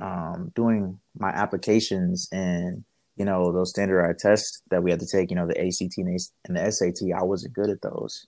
[0.00, 2.84] um, doing my applications and
[3.16, 6.56] you know those standardized tests that we had to take, you know the ACT and
[6.56, 8.26] the SAT, I wasn't good at those.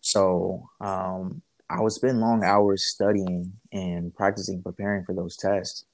[0.00, 5.84] So um, I would spend long hours studying and practicing, preparing for those tests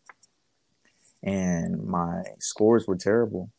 [1.22, 3.50] and my scores were terrible.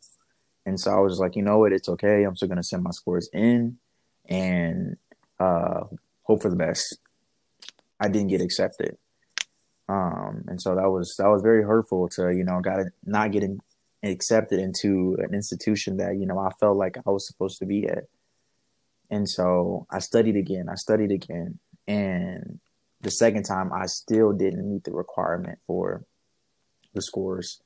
[0.65, 2.23] And so I was like, you know what, it's okay.
[2.23, 3.77] I'm still gonna send my scores in
[4.25, 4.97] and
[5.39, 5.81] uh,
[6.23, 6.97] hope for the best.
[7.99, 8.97] I didn't get accepted.
[9.89, 13.59] Um, and so that was that was very hurtful to you know got not getting
[14.03, 17.87] accepted into an institution that you know I felt like I was supposed to be
[17.87, 18.05] at.
[19.09, 20.69] And so I studied again.
[20.69, 22.59] I studied again, and
[23.01, 26.03] the second time I still didn't meet the requirement for
[26.93, 27.61] the scores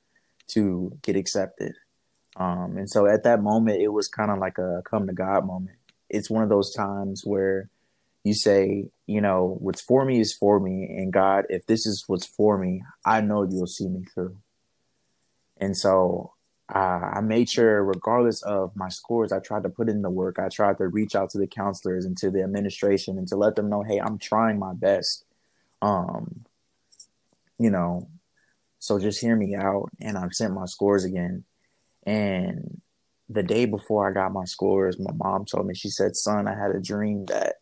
[0.48, 1.74] to get accepted.
[2.38, 5.46] Um, and so at that moment, it was kind of like a come to God
[5.46, 5.78] moment.
[6.10, 7.70] It's one of those times where
[8.24, 10.86] you say, you know, what's for me is for me.
[10.86, 14.36] And God, if this is what's for me, I know you'll see me through.
[15.58, 16.34] And so
[16.74, 20.40] uh, I made sure, regardless of my scores, I tried to put in the work.
[20.40, 23.56] I tried to reach out to the counselors and to the administration and to let
[23.56, 25.26] them know, hey, I'm trying my best.
[25.82, 26.46] Um,
[27.60, 28.10] you know,
[28.80, 29.90] so just hear me out.
[30.02, 31.44] And I've sent my scores again.
[32.06, 32.82] And
[33.30, 36.56] the day before I got my scores, my mom told me, she said, Son, I
[36.56, 37.56] had a dream that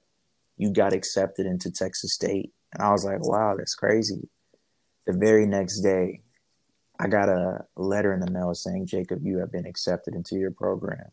[0.57, 2.51] you got accepted into Texas State.
[2.73, 4.29] And I was like, wow, that's crazy.
[5.05, 6.21] The very next day,
[6.99, 10.51] I got a letter in the mail saying, Jacob, you have been accepted into your
[10.51, 11.09] program.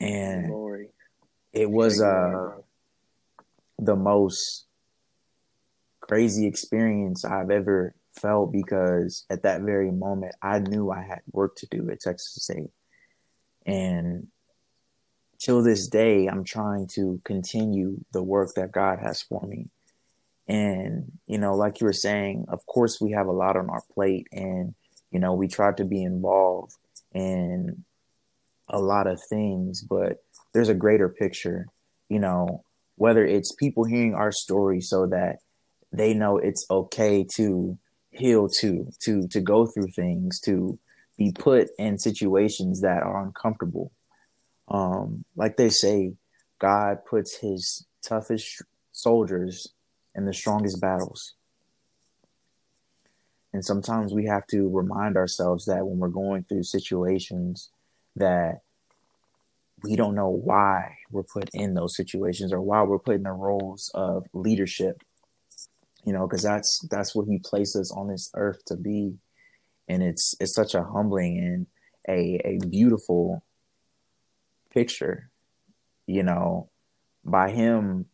[0.00, 0.90] And Glory.
[1.52, 2.58] it was uh,
[3.78, 4.66] the most
[6.00, 11.56] crazy experience I've ever felt because at that very moment I knew I had work
[11.56, 12.70] to do at Texas State.
[13.66, 14.28] And
[15.38, 19.68] till this day, I'm trying to continue the work that God has for me.
[20.48, 23.82] And, you know, like you were saying, of course, we have a lot on our
[23.92, 24.74] plate and,
[25.10, 26.72] you know, we try to be involved
[27.12, 27.84] in
[28.68, 31.66] a lot of things, but there's a greater picture,
[32.08, 32.64] you know,
[32.96, 35.36] whether it's people hearing our story so that
[35.92, 37.78] they know it's okay to
[38.10, 40.78] heal to to to go through things to
[41.16, 43.92] be put in situations that are uncomfortable.
[44.68, 46.14] Um like they say
[46.58, 49.72] god puts his toughest soldiers
[50.18, 51.34] in the strongest battles.
[53.52, 57.70] And sometimes we have to remind ourselves that when we're going through situations
[58.16, 58.62] that
[59.84, 63.30] we don't know why we're put in those situations or why we're put in the
[63.30, 65.00] roles of leadership.
[66.04, 69.14] You know, because that's that's what he placed us on this earth to be.
[69.88, 71.66] And it's it's such a humbling and
[72.08, 73.44] a a beautiful
[74.74, 75.30] picture,
[76.06, 76.70] you know,
[77.24, 78.06] by him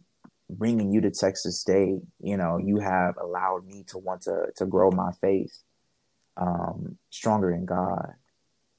[0.51, 4.67] bringing you to Texas State, you know, you have allowed me to want to to
[4.67, 5.57] grow my faith
[6.37, 8.13] um, stronger in God.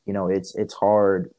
[0.05, 1.33] You know, it's it's hard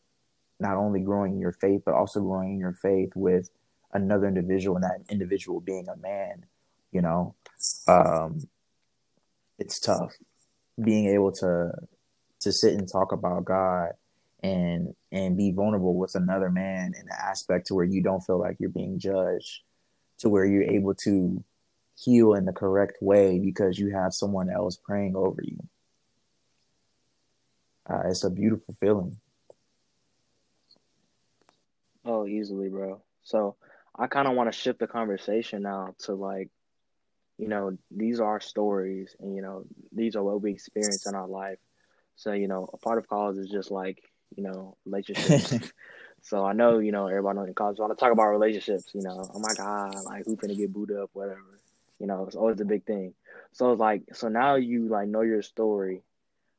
[0.58, 3.50] not only growing your faith but also growing your faith with
[3.92, 6.44] another individual and that individual being a man.
[6.92, 7.34] You know,
[7.88, 8.48] um,
[9.58, 10.14] it's tough
[10.82, 11.70] being able to
[12.40, 13.92] to sit and talk about God
[14.42, 18.38] and and be vulnerable with another man in an aspect to where you don't feel
[18.38, 19.62] like you're being judged
[20.18, 21.42] to where you're able to
[21.96, 25.58] heal in the correct way because you have someone else praying over you.
[27.88, 29.16] Uh, it's a beautiful feeling.
[32.04, 33.02] Oh, easily, bro.
[33.22, 33.56] So
[33.96, 36.50] I kind of want to shift the conversation now to like,
[37.38, 41.28] you know, these are stories, and you know, these are what we experience in our
[41.28, 41.58] life.
[42.16, 44.02] So you know, a part of college is just like,
[44.36, 45.70] you know, relationships.
[46.26, 49.00] So I know, you know, everybody knows in college want to talk about relationships, you
[49.00, 51.60] know, oh my God, like who finna get booed up, whatever.
[52.00, 53.14] You know, it's always the big thing.
[53.52, 56.02] So it's like so now you like know your story.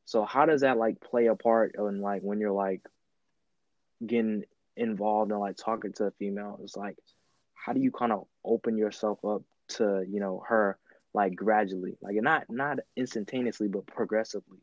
[0.05, 2.79] So how does that like play a part in like when you're like
[4.05, 4.45] getting
[4.77, 6.61] involved in like talking to a female?
[6.63, 6.95] It's like
[7.53, 9.41] how do you kind of open yourself up
[9.75, 10.77] to, you know, her
[11.13, 14.59] like gradually, like not not instantaneously, but progressively.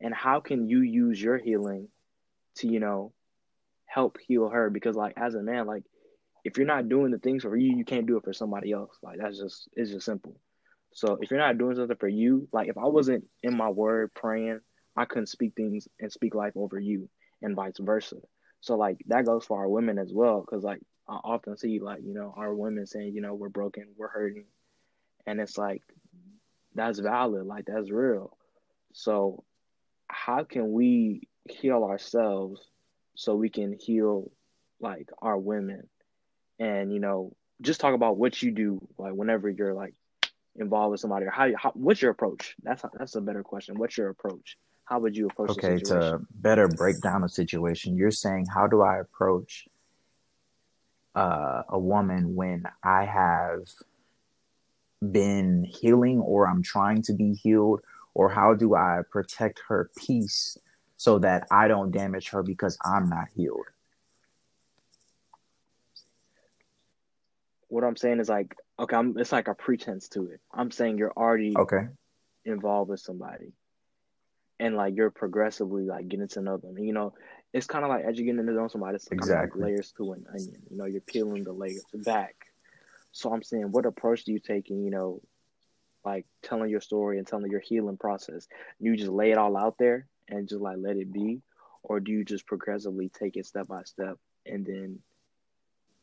[0.00, 1.88] And how can you use your healing
[2.58, 3.12] to, you know,
[3.90, 5.82] help heal her because like as a man like
[6.44, 8.96] if you're not doing the things for you you can't do it for somebody else.
[9.02, 10.36] Like that's just it's just simple.
[10.92, 14.12] So if you're not doing something for you like if i wasn't in my word
[14.14, 14.60] praying
[14.96, 17.08] i couldn't speak things and speak life over you
[17.42, 18.16] and vice versa.
[18.60, 22.02] So like that goes for our women as well because like i often see like
[22.02, 24.44] you know our women saying you know we're broken we're hurting
[25.26, 25.82] and it's like
[26.74, 28.36] that's valid like that's real.
[28.92, 29.44] So
[30.08, 32.60] how can we heal ourselves
[33.14, 34.30] so we can heal
[34.80, 35.88] like our women.
[36.58, 39.94] And you know just talk about what you do like whenever you're like
[40.56, 42.56] involved with somebody or how, how what's your approach?
[42.62, 43.78] That's that's a better question.
[43.78, 44.56] What's your approach?
[44.84, 47.96] How would you approach okay to better break down a situation.
[47.96, 49.68] You're saying how do i approach
[51.14, 53.68] uh, a woman when i have
[55.00, 57.80] been healing or i'm trying to be healed?
[58.14, 60.58] Or how do i protect her peace
[61.00, 63.64] so that I don't damage her because I'm not healed.
[67.68, 70.40] What I'm saying is like, okay, I'm, it's like a pretense to it.
[70.52, 71.86] I'm saying you're already okay
[72.44, 73.54] involved with somebody,
[74.58, 76.76] and like you're progressively like getting to know them.
[76.76, 77.14] And, you know,
[77.54, 80.12] it's kind of like as you get to know somebody, it's exactly like layers to
[80.12, 80.60] an onion.
[80.70, 82.34] You know, you're peeling the layers back.
[83.12, 85.22] So I'm saying, what approach do you take in, you know,
[86.04, 88.48] like telling your story and telling your healing process?
[88.78, 91.40] You just lay it all out there and just like let it be
[91.82, 94.16] or do you just progressively take it step by step
[94.46, 94.98] and then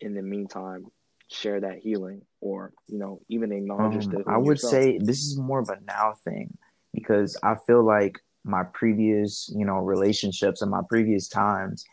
[0.01, 0.85] in the meantime
[1.29, 4.71] share that healing or you know even acknowledge um, i would yourself?
[4.71, 6.55] say this is more of a now thing
[6.93, 11.83] because i feel like my previous you know relationships and my previous times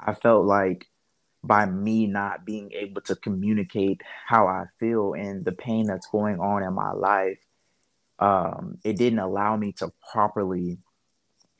[0.00, 0.86] i felt like
[1.42, 6.38] by me not being able to communicate how i feel and the pain that's going
[6.40, 7.38] on in my life
[8.18, 10.76] um, it didn't allow me to properly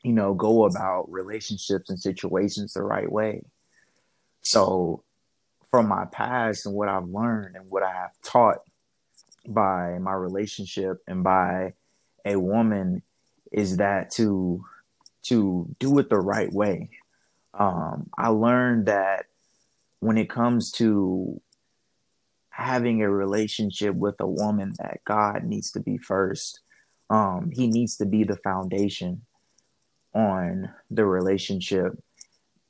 [0.03, 3.43] you know, go about relationships and situations the right way.
[4.41, 5.03] So,
[5.69, 8.59] from my past and what I've learned and what I have taught
[9.47, 11.73] by my relationship and by
[12.25, 13.03] a woman
[13.51, 14.65] is that to
[15.23, 16.89] to do it the right way.
[17.53, 19.25] Um, I learned that
[19.99, 21.39] when it comes to
[22.49, 26.59] having a relationship with a woman, that God needs to be first.
[27.09, 29.21] Um, he needs to be the foundation
[30.13, 31.97] on the relationship.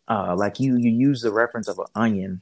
[0.07, 2.41] Uh, like you, you use the reference of an onion.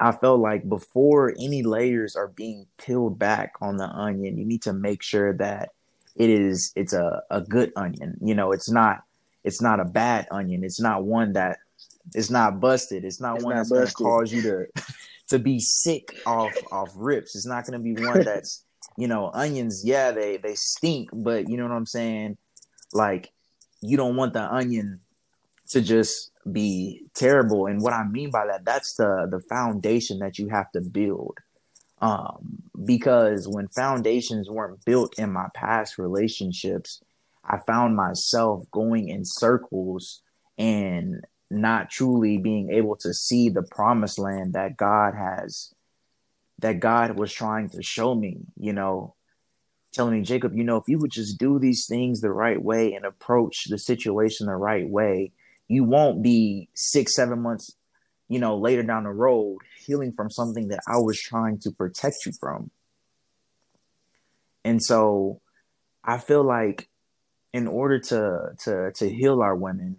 [0.00, 4.62] I felt like before any layers are being peeled back on the onion, you need
[4.62, 5.70] to make sure that
[6.14, 8.16] it is it's a, a good onion.
[8.20, 9.02] You know, it's not
[9.44, 10.64] it's not a bad onion.
[10.64, 11.58] It's not one that
[12.14, 13.04] it's not busted.
[13.04, 13.96] It's not it's one not that's busted.
[13.96, 14.66] gonna cause you to
[15.28, 17.36] to be sick off off rips.
[17.36, 18.64] It's not gonna be one that's
[18.96, 19.82] you know onions.
[19.84, 22.36] Yeah, they they stink, but you know what I'm saying.
[22.92, 23.32] Like
[23.80, 25.00] you don't want the onion
[25.68, 27.66] to just be terrible.
[27.66, 31.38] And what I mean by that, that's the the foundation that you have to build.
[32.00, 37.02] Um, because when foundations weren't built in my past relationships,
[37.44, 40.22] I found myself going in circles
[40.56, 45.72] and not truly being able to see the promised land that God has
[46.60, 49.14] that God was trying to show me, you know,
[49.98, 52.94] telling me, Jacob, you know, if you would just do these things the right way
[52.94, 55.32] and approach the situation the right way,
[55.66, 57.74] you won't be six, seven months,
[58.28, 62.14] you know, later down the road healing from something that I was trying to protect
[62.26, 62.70] you from.
[64.64, 65.40] And so
[66.04, 66.88] I feel like
[67.52, 69.96] in order to to to heal our women,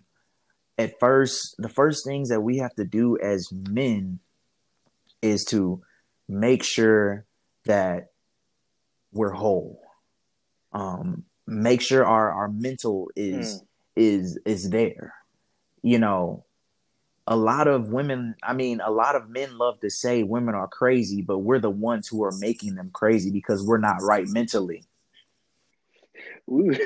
[0.78, 4.20] at first, the first things that we have to do as men
[5.22, 5.82] is to
[6.30, 7.26] make sure
[7.66, 8.12] that
[9.12, 9.89] we're whole.
[10.72, 13.66] Um, make sure our our mental is mm.
[13.96, 15.14] is is there.
[15.82, 16.44] You know,
[17.30, 20.68] a lot of women, I mean, a lot of men love to say women are
[20.68, 24.84] crazy, but we're the ones who are making them crazy because we're not right mentally.
[26.48, 26.78] We,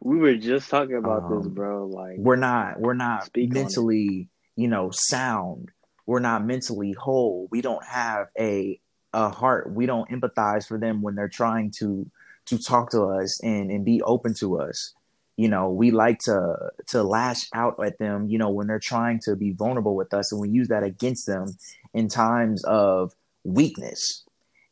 [0.00, 1.86] we were just talking about um, this, bro.
[1.86, 5.70] Like we're not we're not mentally, you know, sound.
[6.06, 7.48] We're not mentally whole.
[7.50, 8.80] We don't have a
[9.12, 9.72] a heart.
[9.72, 12.08] We don't empathize for them when they're trying to
[12.50, 14.92] to talk to us and and be open to us.
[15.36, 16.56] You know we like to
[16.88, 20.32] to lash out at them you know when they're trying to be vulnerable with us
[20.32, 21.56] and we use that against them
[21.94, 24.24] in times of weakness.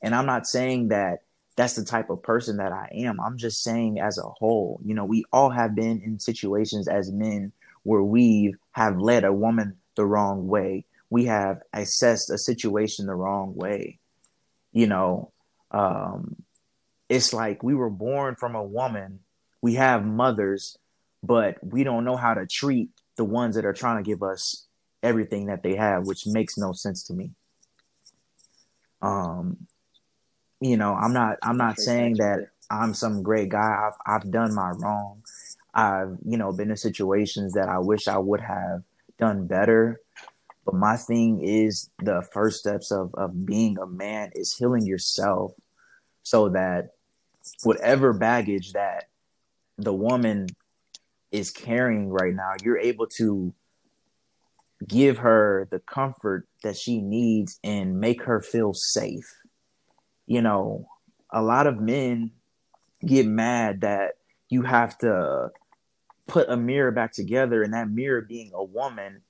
[0.02, 1.22] And i'm not saying that
[1.56, 3.18] that's the type of person that i am.
[3.20, 7.10] I'm just saying as a whole you know we all have been in situations as
[7.10, 7.52] men
[7.84, 10.84] where we have led a woman the wrong way.
[11.08, 13.98] We have assessed a situation the wrong way.
[14.72, 15.32] You know
[15.70, 16.36] um
[17.08, 19.20] it's like we were born from a woman
[19.60, 20.76] we have mothers,
[21.22, 24.66] but we don't know how to treat the ones that are trying to give us
[25.02, 27.32] everything that they have, which makes no sense to me.
[29.02, 29.66] Um,
[30.60, 33.88] you know, I'm not I'm not saying that I'm some great guy.
[33.88, 35.22] I've I've done my wrong.
[35.74, 38.82] I've, you know, been in situations that I wish I would have
[39.18, 40.00] done better.
[40.64, 45.52] But my thing is the first steps of of being a man is healing yourself
[46.24, 46.90] so that
[47.62, 49.04] whatever baggage that
[49.76, 50.48] the woman
[51.30, 53.54] is carrying right now, you're able to
[54.86, 59.28] give her the comfort that she needs and make her feel safe.
[60.26, 60.88] You know,
[61.30, 62.32] a lot of men
[63.04, 64.14] get mad that
[64.48, 65.50] you have to
[66.26, 69.22] put a mirror back together and that mirror being a woman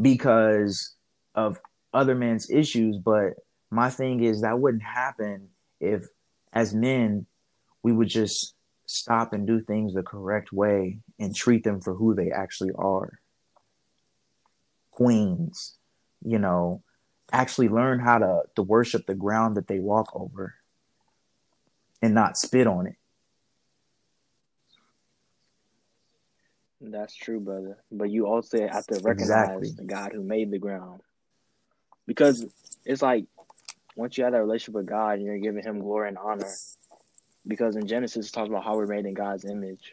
[0.00, 0.94] because
[1.34, 1.60] of
[1.92, 2.98] other men's issues.
[2.98, 3.34] But
[3.70, 5.48] my thing is that wouldn't happen
[5.80, 6.04] if,
[6.52, 7.26] as men,
[7.82, 8.54] we would just
[8.86, 13.20] stop and do things the correct way and treat them for who they actually are.
[14.90, 15.76] Queens,
[16.24, 16.82] you know,
[17.32, 20.54] actually learn how to, to worship the ground that they walk over
[22.02, 22.96] and not spit on it.
[26.80, 27.78] That's true, brother.
[27.92, 29.70] But you also have to recognize exactly.
[29.76, 31.02] the God who made the ground.
[32.06, 32.44] Because
[32.84, 33.26] it's like
[34.00, 36.50] once you have that relationship with God and you're giving him glory and honor,
[37.46, 39.92] because in Genesis it talks about how we're made in God's image,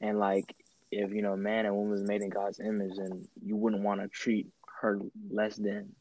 [0.00, 0.56] and like
[0.90, 4.00] if you know man and woman is made in God's image, then you wouldn't want
[4.00, 4.48] to treat
[4.80, 4.98] her
[5.30, 5.94] less than,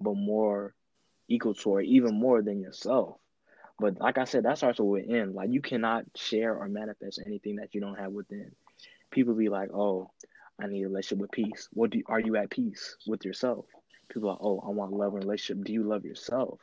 [0.00, 0.74] but more
[1.26, 3.16] equal to, or even more than yourself.
[3.80, 5.34] But like I said, that starts with within.
[5.34, 8.52] Like you cannot share or manifest anything that you don't have within.
[9.10, 10.12] People be like, "Oh,
[10.60, 13.66] I need a relationship with peace." What do you, are you at peace with yourself?
[14.12, 16.60] People are, "Oh, I want love and relationship." Do you love yourself?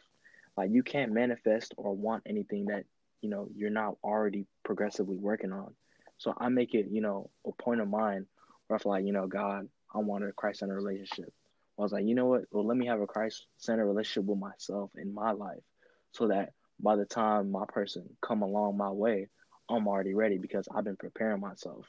[0.58, 2.84] Like you can't manifest or want anything that,
[3.22, 5.74] you know, you're not already progressively working on.
[6.18, 8.26] So I make it, you know, a point of mine
[8.68, 11.32] where I feel like, you know, God, I want a Christ centered relationship.
[11.78, 12.42] I was like, you know what?
[12.52, 15.64] Well, let me have a Christ centered relationship with myself in my life
[16.12, 19.30] so that by the time my person come along my way,
[19.70, 21.86] I'm already ready because I've been preparing myself.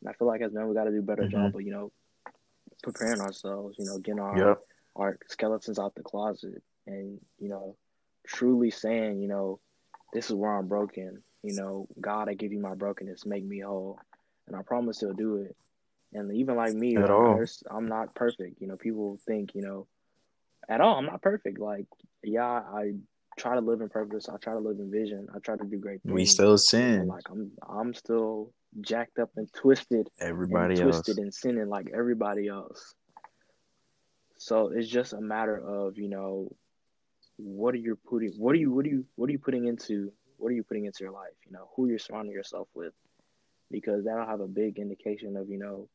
[0.00, 1.30] And I feel like as men, we got to do better mm-hmm.
[1.30, 1.90] job of, you know,
[2.82, 4.60] preparing ourselves, you know, getting our, yep.
[4.96, 7.76] Our skeletons out the closet and, you know,
[8.26, 9.60] truly saying, you know,
[10.12, 11.22] this is where I'm broken.
[11.42, 13.98] You know, God, I give you my brokenness, make me whole.
[14.46, 15.56] And I promise he'll do it.
[16.12, 17.34] And even like me, at all.
[17.70, 18.60] I'm not perfect.
[18.60, 19.86] You know, people think, you know,
[20.68, 21.58] at all, I'm not perfect.
[21.58, 21.86] Like,
[22.22, 22.92] yeah, I
[23.36, 24.28] try to live in purpose.
[24.28, 25.26] I try to live in vision.
[25.34, 26.14] I try to do great things.
[26.14, 27.08] We still sin.
[27.08, 30.08] Like I'm, I'm still jacked up and twisted.
[30.20, 32.94] Everybody and twisted and sinning like everybody else.
[34.44, 36.54] So it's just a matter of you know
[37.36, 40.12] what are you putting what are you what are you what are you putting into
[40.36, 42.92] what are you putting into your life you know who you're surrounding yourself with
[43.70, 45.88] because that'll have a big indication of you know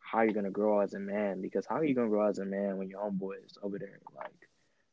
[0.00, 2.44] how you're gonna grow as a man because how are you gonna grow as a
[2.44, 4.48] man when your homeboy is over there like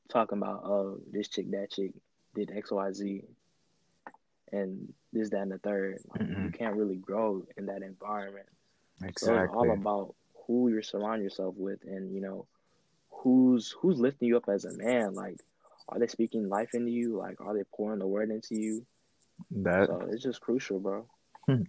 [0.10, 1.94] talking about oh this chick that chick
[2.36, 3.22] did X Y Z,
[4.52, 6.00] and this that and the third.
[6.10, 8.46] Like, you can't really grow in that environment.
[9.02, 9.28] Exactly.
[9.28, 10.16] So it's all about
[10.48, 12.46] who you surround yourself with, and you know
[13.10, 15.14] who's who's lifting you up as a man.
[15.14, 15.38] Like,
[15.90, 17.18] are they speaking life into you?
[17.18, 18.86] Like, are they pouring the word into you?
[19.52, 21.06] That so it's just crucial, bro.
[21.48, 21.64] Hmm.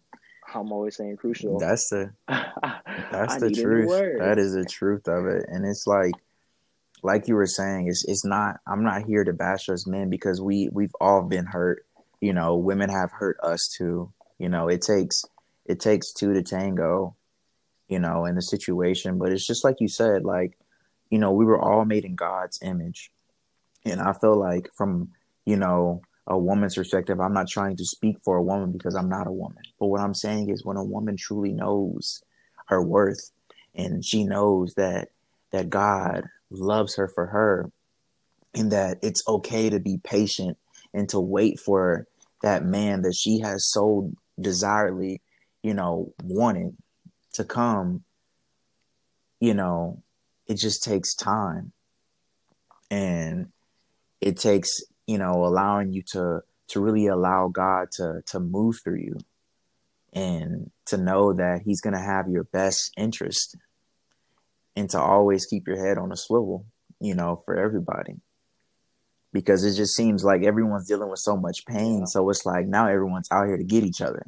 [0.55, 1.59] I'm always saying crucial.
[1.61, 2.12] That's the
[3.11, 3.91] that's the truth.
[4.18, 6.14] That is the truth of it, and it's like
[7.03, 8.57] like you were saying, it's it's not.
[8.66, 11.87] I'm not here to bash us men because we we've all been hurt.
[12.20, 14.12] You know, women have hurt us too.
[14.39, 15.24] You know, it takes
[15.66, 17.16] it takes two to tango.
[17.89, 20.59] You know, in the situation, but it's just like you said, like
[21.11, 23.11] you know, we were all made in God's image,
[23.84, 25.11] and I feel like from
[25.45, 29.09] you know a woman's perspective, I'm not trying to speak for a woman because I'm
[29.09, 29.62] not a woman.
[29.78, 32.22] But what I'm saying is when a woman truly knows
[32.66, 33.30] her worth
[33.74, 35.11] and she knows that
[35.53, 37.70] that God loves her for her
[38.55, 40.57] and that it's okay to be patient
[40.93, 42.07] and to wait for
[42.43, 45.20] that man that she has so desiredly,
[45.62, 46.76] you know, wanted
[47.37, 48.05] to come,
[49.41, 50.03] you know,
[50.47, 51.72] it just takes time.
[52.91, 53.49] And
[54.20, 58.99] it takes you know, allowing you to to really allow God to to move through
[58.99, 59.18] you
[60.12, 63.57] and to know that he's going to have your best interest
[64.74, 66.66] and to always keep your head on a swivel,
[67.01, 68.14] you know, for everybody.
[69.32, 72.89] Because it just seems like everyone's dealing with so much pain, so it's like now
[72.89, 74.26] everyone's out here to get each other.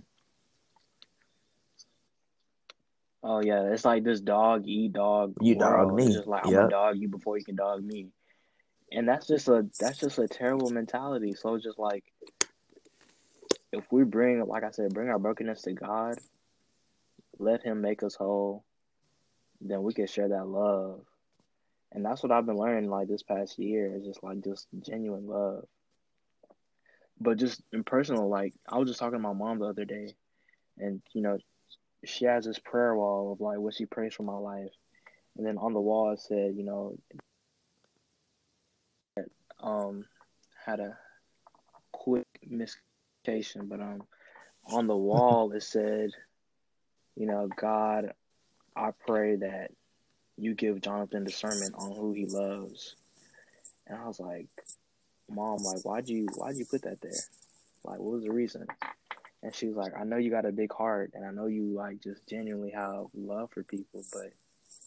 [3.23, 5.35] Oh yeah, it's like this dog eat dog.
[5.41, 5.89] You world.
[5.89, 6.07] dog me.
[6.07, 6.69] It's just like I'm yep.
[6.69, 8.09] a dog you before you can dog me
[8.91, 11.35] and that's just a that's just a terrible mentality.
[11.35, 12.05] So it's just like
[13.73, 16.19] if we bring, like I said, bring our brokenness to God,
[17.39, 18.64] let Him make us whole,
[19.61, 21.03] then we can share that love.
[21.93, 25.27] And that's what I've been learning like this past year is just like just genuine
[25.27, 25.64] love.
[27.21, 30.14] But just in personal, like I was just talking to my mom the other day,
[30.79, 31.39] and you know,
[32.05, 34.73] she has this prayer wall of like what she prays for my life,
[35.37, 36.99] and then on the wall it said, you know,
[39.63, 40.05] um
[40.65, 40.97] had a
[41.93, 44.03] quick miscommunication, but um
[44.67, 46.11] on the wall it said,
[47.17, 48.13] you know, God,
[48.77, 49.71] I pray that
[50.37, 52.95] you give Jonathan discernment on who he loves.
[53.87, 54.47] And I was like,
[55.29, 57.25] Mom, like why'd you why'd you put that there?
[57.85, 58.67] Like what was the reason?
[59.43, 61.74] And she was like, I know you got a big heart and I know you
[61.74, 64.32] like just genuinely have love for people, but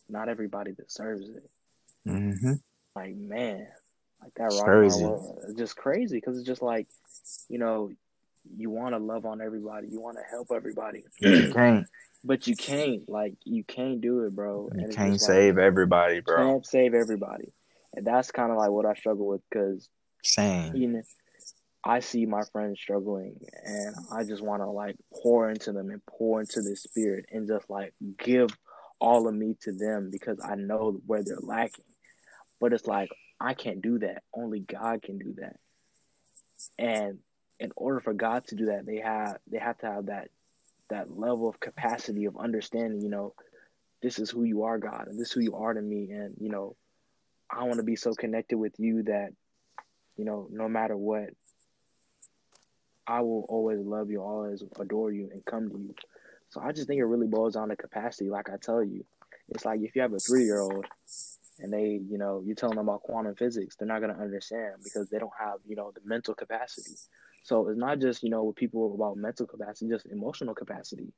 [0.09, 1.49] not everybody deserves it.
[2.07, 2.53] Mm-hmm.
[2.95, 3.67] Like, man,
[4.21, 5.05] like that rock crazy.
[5.05, 6.87] It's just crazy because it's just like,
[7.47, 7.91] you know,
[8.57, 11.03] you want to love on everybody, you want to help everybody.
[11.19, 11.87] You can't,
[12.23, 13.07] but you can't.
[13.07, 14.69] Like you can't do it, bro.
[14.73, 16.37] You and can't save like, everybody, bro.
[16.37, 17.53] Can't save everybody,
[17.93, 19.89] and that's kind of like what I struggle with because
[20.23, 20.75] same.
[20.75, 21.01] You know,
[21.84, 26.05] I see my friends struggling, and I just want to like pour into them and
[26.05, 28.49] pour into their spirit and just like give
[28.99, 31.86] all of me to them because I know where they're lacking.
[32.59, 33.09] But it's like
[33.39, 34.23] I can't do that.
[34.34, 35.55] Only God can do that.
[36.77, 37.19] And
[37.59, 40.29] in order for God to do that, they have they have to have that
[40.89, 43.34] that level of capacity of understanding, you know,
[44.01, 46.09] this is who you are, God, and this is who you are to me.
[46.11, 46.75] And, you know,
[47.49, 49.29] I want to be so connected with you that,
[50.17, 51.29] you know, no matter what,
[53.07, 55.95] I will always love you, always adore you, and come to you.
[56.49, 58.29] So I just think it really boils down to capacity.
[58.29, 59.05] Like I tell you,
[59.49, 60.85] it's like if you have a three year old
[61.59, 64.75] and they, you know, you tell them about quantum physics, they're not going to understand
[64.83, 66.95] because they don't have, you know, the mental capacity.
[67.43, 71.13] So it's not just, you know, with people about mental capacity, just emotional capacity.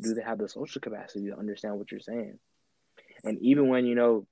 [0.00, 2.38] Do they have the social capacity to understand what you're saying?
[3.24, 4.26] And even when, you know,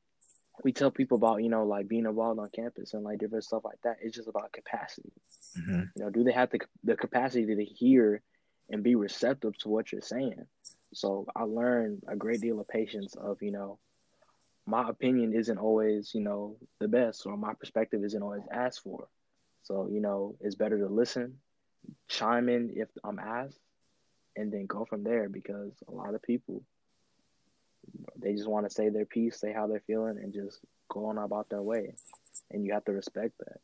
[0.62, 3.64] we tell people about, you know, like being involved on campus and like different stuff
[3.64, 5.12] like that, it's just about capacity.
[5.58, 5.82] Mm-hmm.
[5.96, 8.22] You know, do they have the, the capacity to hear
[8.70, 10.46] and be receptive to what you're saying?
[10.92, 13.78] So I learned a great deal of patience of, you know,
[14.66, 19.08] my opinion isn't always, you know, the best or my perspective isn't always asked for.
[19.62, 21.38] So, you know, it's better to listen,
[22.08, 23.58] chime in if I'm asked,
[24.36, 26.62] and then go from there because a lot of people
[28.16, 31.18] they just want to say their piece, say how they're feeling, and just go on
[31.18, 31.94] about their way.
[32.50, 33.58] And you have to respect that.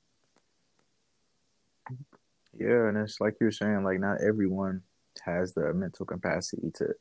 [2.59, 4.83] Yeah, and it's like you're saying, like not everyone
[5.23, 6.95] has the mental capacity to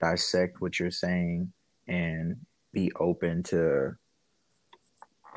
[0.00, 1.52] dissect what you're saying
[1.86, 2.36] and
[2.72, 3.92] be open to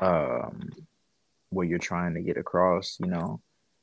[0.00, 0.68] um
[1.50, 3.40] what you're trying to get across you know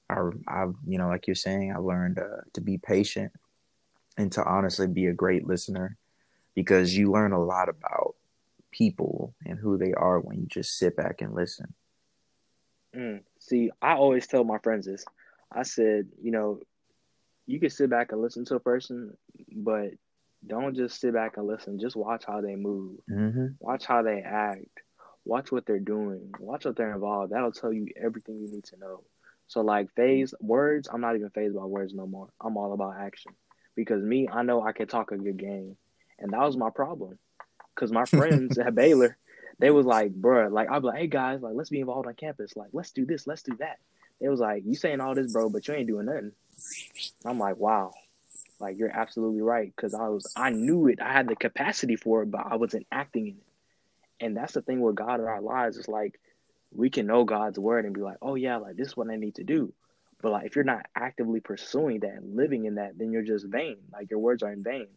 [0.09, 0.15] i
[0.47, 3.31] i've you know like you're saying i learned uh, to be patient
[4.17, 5.97] and to honestly be a great listener
[6.55, 8.15] because you learn a lot about
[8.71, 11.73] people and who they are when you just sit back and listen
[12.95, 13.21] Mm.
[13.39, 15.05] See, I always tell my friends this.
[15.51, 16.59] I said, you know,
[17.47, 19.17] you can sit back and listen to a person,
[19.55, 19.89] but
[20.45, 21.79] don't just sit back and listen.
[21.79, 22.99] Just watch how they move.
[23.09, 23.47] Mm-hmm.
[23.59, 24.65] Watch how they act.
[25.25, 26.31] Watch what they're doing.
[26.39, 27.33] Watch what they're involved.
[27.33, 29.03] That'll tell you everything you need to know.
[29.47, 32.29] So like phase words, I'm not even fazed by words no more.
[32.39, 33.33] I'm all about action.
[33.75, 35.75] Because me, I know I can talk a good game.
[36.19, 37.17] And that was my problem.
[37.75, 39.17] Cause my friends at Baylor,
[39.57, 42.13] they was like, bruh, like I'd be like, hey guys, like let's be involved on
[42.13, 42.55] campus.
[42.55, 43.77] Like, let's do this, let's do that.
[44.19, 46.31] It was like, you saying all this, bro, but you ain't doing nothing.
[47.25, 47.91] I'm like, wow.
[48.59, 49.73] Like you're absolutely right.
[49.75, 50.99] Cause I was I knew it.
[51.01, 53.43] I had the capacity for it, but I wasn't acting in it.
[54.19, 55.77] And that's the thing with God in our lives.
[55.77, 56.19] It's like
[56.71, 59.15] we can know God's word and be like, oh yeah, like this is what I
[59.15, 59.73] need to do.
[60.21, 63.45] But like if you're not actively pursuing that and living in that, then you're just
[63.45, 63.77] vain.
[63.93, 64.87] Like your words are in vain.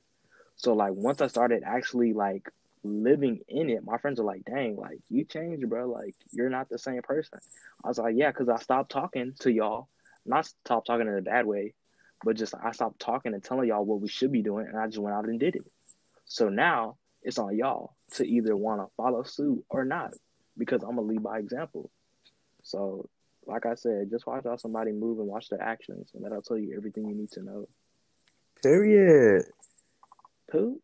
[0.56, 2.48] So like once I started actually like
[2.84, 5.88] living in it, my friends are like, dang, like you changed, bro.
[5.88, 7.38] Like you're not the same person.
[7.84, 9.88] I was like, yeah, because I stopped talking to y'all.
[10.24, 11.74] Not stop talking in a bad way,
[12.24, 14.86] but just I stopped talking and telling y'all what we should be doing, and I
[14.86, 15.64] just went out and did it.
[16.24, 20.12] So now it's on y'all to either want to follow suit or not,
[20.56, 21.90] because I'm gonna lead by example.
[22.62, 23.08] So,
[23.46, 26.58] like I said, just watch how somebody move and watch their actions, and that'll tell
[26.58, 27.68] you everything you need to know.
[28.62, 29.44] Period.
[30.52, 30.80] Who?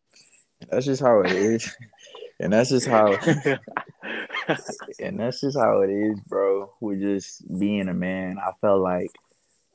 [0.69, 1.75] That's just how it is.
[2.39, 3.17] and that's just how
[4.99, 6.73] and that's just how it is, bro.
[6.81, 8.37] With just being a man.
[8.39, 9.11] I felt like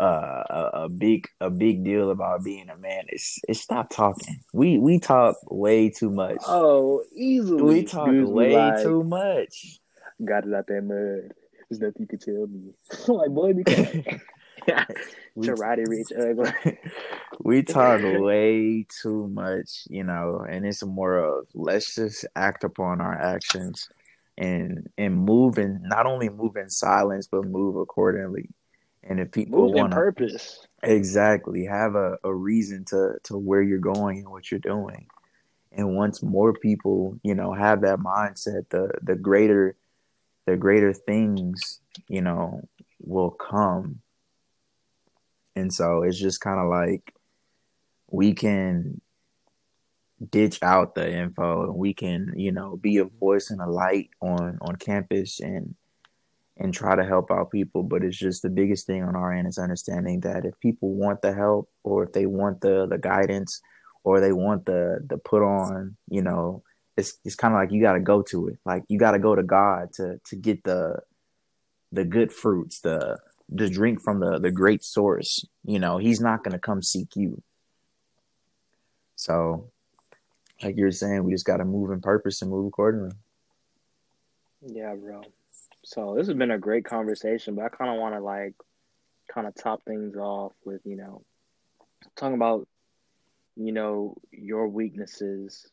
[0.01, 4.41] uh, a, a big a big deal about being a man is is stop talking.
[4.53, 6.39] We we talk way too much.
[6.47, 7.63] Oh, easily.
[7.63, 9.79] We talk Dudes be way like, too much.
[10.25, 11.33] Got it out that mud.
[11.69, 12.73] There's nothing you can tell me.
[13.09, 14.21] Like, boy, be quiet.
[15.37, 16.79] We- Karate rich ugly.
[17.41, 23.01] we talk way too much, you know, and it's more of let's just act upon
[23.01, 23.89] our actions
[24.39, 28.49] and and move in not only move in silence but move accordingly.
[29.03, 30.67] And if people want purpose.
[30.83, 35.07] exactly have a, a reason to to where you're going and what you're doing.
[35.73, 39.77] And once more people, you know, have that mindset, the the greater
[40.47, 42.69] the greater things, you know,
[43.01, 44.01] will come.
[45.57, 47.15] And so it's just kind of like
[48.11, 49.01] we can
[50.31, 53.19] ditch out the info and we can, you know, be a mm-hmm.
[53.19, 55.75] voice and a light on on campus and
[56.57, 57.83] and try to help out people.
[57.83, 61.23] But it's just the biggest thing on our end is understanding that if people want
[61.23, 63.61] the help or if they want the the guidance
[64.05, 66.63] or they want the the put on, you know,
[66.97, 68.59] it's it's kind of like you got to go to it.
[68.65, 71.01] Like you got to go to God to to get the
[71.93, 75.45] the good fruits, the the drink from the the great source.
[75.65, 77.43] You know, He's not gonna come seek you.
[79.17, 79.71] So,
[80.63, 83.13] like you're saying, we just got to move in purpose and move accordingly.
[84.67, 85.23] Yeah, bro.
[85.85, 88.55] So this has been a great conversation, but I kind of want to like
[89.29, 91.23] kind of top things off with you know
[92.17, 92.69] talking about
[93.57, 95.71] you know your weaknesses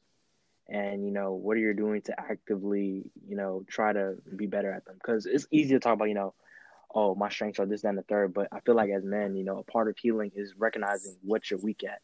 [0.69, 4.71] and you know what are you doing to actively you know try to be better
[4.71, 6.33] at them because it's easy to talk about you know
[6.93, 8.33] oh my strengths are this that, and the third.
[8.33, 11.49] But i feel like as men you know a part of healing is recognizing what
[11.49, 12.01] you're weak at.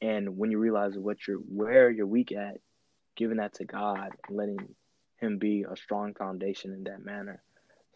[0.00, 2.58] And when you realize what you're where you're weak at
[3.16, 4.58] giving that to god letting
[5.20, 7.42] him be a strong foundation in that manner.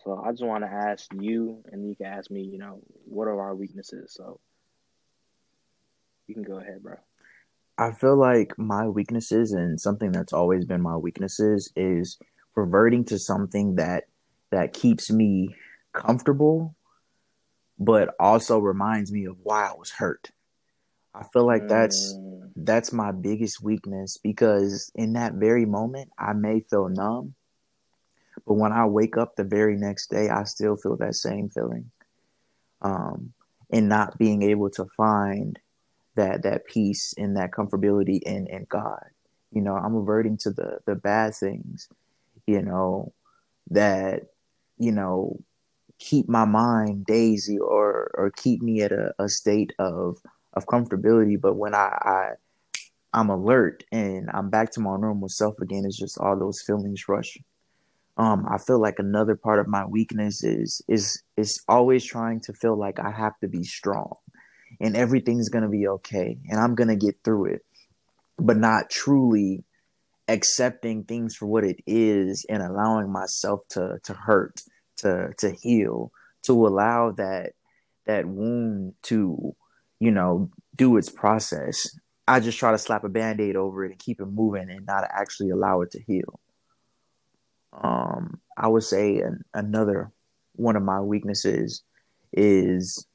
[0.05, 3.29] So i just want to ask you and you can ask me you know what
[3.29, 4.13] are our weaknesses?
[4.15, 4.41] So
[6.27, 6.97] you can go ahead bro.
[7.79, 12.19] I feel like my weaknesses and something that's always been my weaknesses is
[12.55, 14.05] reverting to something that
[14.51, 15.55] that keeps me
[15.93, 16.75] comfortable
[17.79, 20.31] but also reminds me of why I was hurt.
[21.15, 26.35] I feel like that's Mm, that's my biggest weakness because in that very moment I
[26.35, 27.35] may feel numb,
[28.47, 31.91] but when I wake up the very next day I still feel that same feeling.
[32.83, 33.33] Um
[33.71, 35.59] and not being able to find
[36.15, 39.05] that that peace and that comfortability in in God.
[39.51, 41.89] You know, I'm reverting to the the bad things,
[42.47, 43.13] you know,
[43.71, 44.25] that
[44.79, 45.39] you know
[46.03, 50.19] keep my mind daisy or or keep me at a, a state of
[50.55, 51.41] of comfortability.
[51.41, 52.31] But when I, I
[53.13, 57.09] I'm alert and I'm back to my normal self again, it's just all those feelings
[57.09, 57.39] rush.
[58.19, 62.53] Um, I feel like another part of my weakness is is is always trying to
[62.53, 64.15] feel like I have to be strong
[64.81, 67.65] and everything's gonna be okay and I'm gonna get through it,
[68.39, 69.65] but not truly
[70.29, 74.61] accepting things for what it is and allowing myself to to hurt,
[75.03, 76.11] to to heal,
[76.43, 77.53] to allow that
[78.07, 79.55] that wound to,
[80.01, 81.97] you know, do its process.
[82.27, 85.05] I just try to slap a band-aid over it and keep it moving and not
[85.11, 86.41] actually allow it to heal.
[87.73, 90.13] Um, I would say an, another
[90.55, 91.83] one of my weaknesses
[92.33, 93.07] is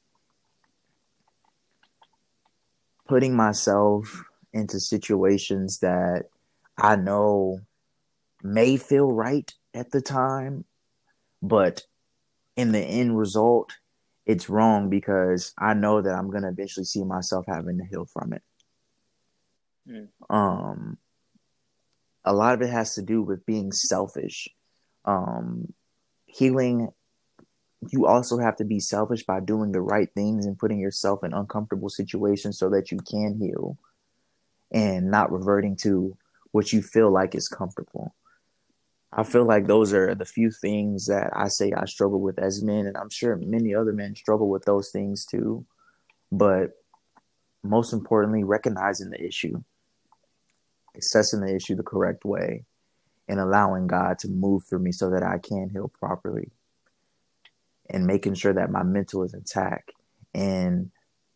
[3.06, 6.24] putting myself into situations that
[6.76, 7.60] I know
[8.42, 10.64] may feel right at the time,
[11.42, 11.82] but
[12.56, 13.72] in the end result,
[14.26, 18.32] it's wrong because I know that I'm gonna eventually see myself having to heal from
[18.32, 18.42] it.
[19.88, 20.08] Mm.
[20.28, 20.98] Um,
[22.24, 24.48] a lot of it has to do with being selfish.
[25.04, 25.72] Um,
[26.26, 26.88] healing,
[27.90, 31.32] you also have to be selfish by doing the right things and putting yourself in
[31.32, 33.78] uncomfortable situations so that you can heal
[34.70, 36.16] and not reverting to
[36.50, 38.14] what you feel like is comfortable.
[39.12, 42.62] I feel like those are the few things that I say I struggle with as
[42.62, 45.64] men, and I'm sure many other men struggle with those things too.
[46.30, 46.72] But
[47.62, 49.62] most importantly, recognizing the issue,
[50.96, 52.64] assessing the issue the correct way,
[53.28, 56.50] and allowing God to move through me so that I can heal properly,
[57.88, 59.92] and making sure that my mental is intact,
[60.34, 60.90] and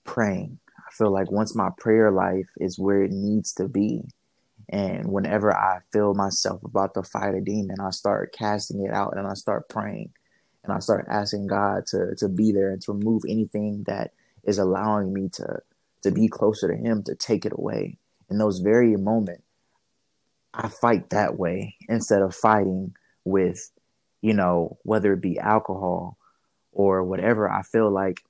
[0.05, 0.59] praying.
[0.79, 4.03] I feel like once my prayer life is where it needs to be,
[4.73, 9.19] and whenever I feel myself about to fight a demon, I start casting it out
[9.19, 10.11] and I start praying
[10.65, 14.13] and I start asking God to to be there and to remove anything that
[14.45, 15.59] is allowing me to
[16.03, 17.99] to be closer to him to take it away.
[18.31, 19.45] In those very moment,
[20.55, 23.71] I fight that way instead of fighting with,
[24.23, 26.17] you know, whether it be alcohol
[26.73, 28.25] or whatever I feel like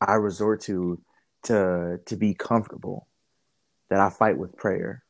[0.00, 1.00] I resort to
[1.44, 3.08] to to be comfortable
[3.88, 5.02] that I fight with prayer.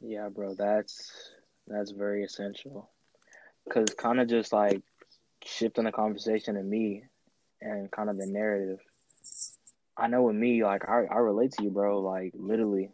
[0.00, 1.30] Yeah, bro, that's
[1.66, 2.90] that's very essential.
[3.70, 4.82] Cause kind of just like
[5.44, 7.04] shifting the conversation to me
[7.60, 8.80] and kind of the narrative.
[9.96, 12.00] I know with me, like I, I relate to you, bro.
[12.00, 12.90] Like literally,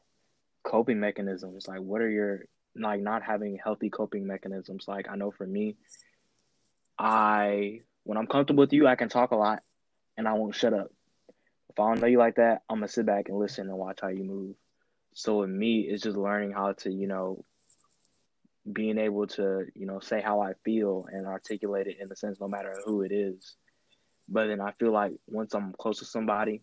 [0.65, 1.69] coping mechanisms.
[1.69, 2.41] Like, what are your
[2.75, 4.87] like not having healthy coping mechanisms?
[4.89, 5.77] Like, I know for me,
[6.99, 9.63] I when I'm comfortable with you, I can talk a lot,
[10.17, 10.91] and I won't shut up.
[11.71, 14.01] If I don't know you like that, I'm gonna sit back and listen and watch
[14.03, 14.57] how you move.
[15.17, 17.43] So with me, it's just learning how to, you know,
[18.71, 22.39] being able to, you know, say how I feel and articulate it in the sense
[22.39, 23.57] no matter who it is.
[24.29, 26.61] But then I feel like once I'm close to somebody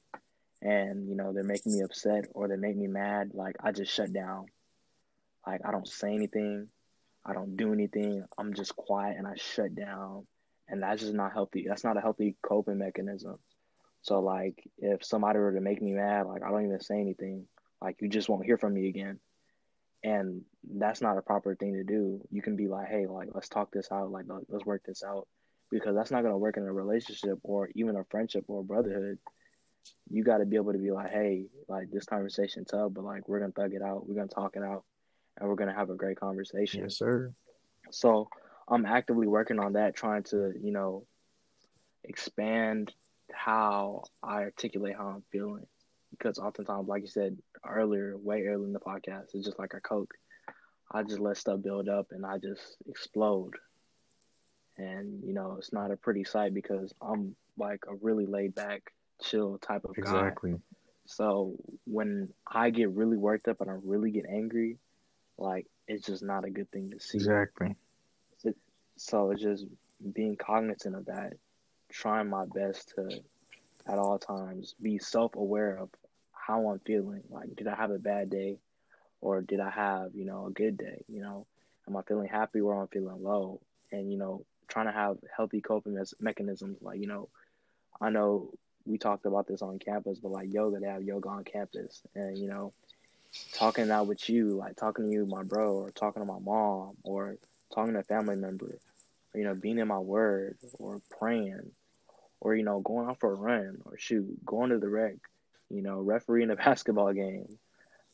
[0.62, 3.91] and, you know, they're making me upset or they make me mad, like I just
[3.91, 4.45] shut down.
[5.47, 6.68] Like I don't say anything.
[7.26, 8.24] I don't do anything.
[8.38, 10.28] I'm just quiet and I shut down.
[10.68, 11.66] And that's just not healthy.
[11.68, 13.39] That's not a healthy coping mechanism.
[14.04, 17.47] So like if somebody were to make me mad, like I don't even say anything.
[17.84, 19.20] Like you just won't hear from me again.
[20.04, 20.42] And
[20.78, 22.22] that's not a proper thing to do.
[22.32, 25.28] You can be like, hey, like let's talk this out, like let's work this out.
[25.70, 29.18] Because that's not gonna work in a relationship or even a friendship or a brotherhood.
[30.10, 33.40] You gotta be able to be like, hey, like this conversation tough, but like we're
[33.40, 34.84] gonna thug it out, we're gonna talk it out,
[35.38, 36.82] and we're gonna have a great conversation.
[36.84, 37.34] Yes, sir.
[37.92, 38.30] So
[38.68, 41.06] I'm actively working on that, trying to, you know,
[42.04, 42.94] expand
[43.32, 45.66] how I articulate how I'm feeling
[46.18, 47.38] because oftentimes, like you said
[47.68, 50.14] earlier, way earlier in the podcast, it's just like a Coke.
[50.91, 53.55] I just let stuff build up and I just explode.
[54.78, 58.93] And, you know, it's not a pretty sight because I'm like a really laid back,
[59.22, 60.11] chill type of exactly.
[60.14, 60.28] guy.
[60.28, 60.55] Exactly.
[61.05, 61.55] So
[61.86, 64.78] when I get really worked up and I really get angry,
[65.38, 67.18] like it's just not a good thing to see.
[67.18, 67.76] Exactly.
[68.95, 69.66] so it's just
[70.14, 71.34] being cognizant of that,
[71.91, 73.20] trying my best to
[73.88, 75.89] at all times be self aware of
[76.46, 77.24] how I'm feeling.
[77.30, 78.58] Like, did I have a bad day,
[79.22, 81.04] or did I have you know a good day?
[81.08, 81.46] You know,
[81.88, 83.62] am I feeling happy or am I feeling low?
[83.91, 86.78] And you know, trying to have healthy coping mechanisms.
[86.82, 87.30] Like you know,
[88.02, 88.52] I know
[88.86, 92.38] we talked about this on campus, but like yoga, they have yoga on campus, and
[92.38, 92.74] you know,
[93.54, 96.98] talking out with you, like talking to you, my bro, or talking to my mom,
[97.04, 97.38] or
[97.74, 98.78] talking to a family member,
[99.34, 101.72] or, you know, being in my word, or praying,
[102.41, 105.16] or you know, going out for a run, or shoot, going to the rec,
[105.74, 107.48] you know, refereeing a basketball game.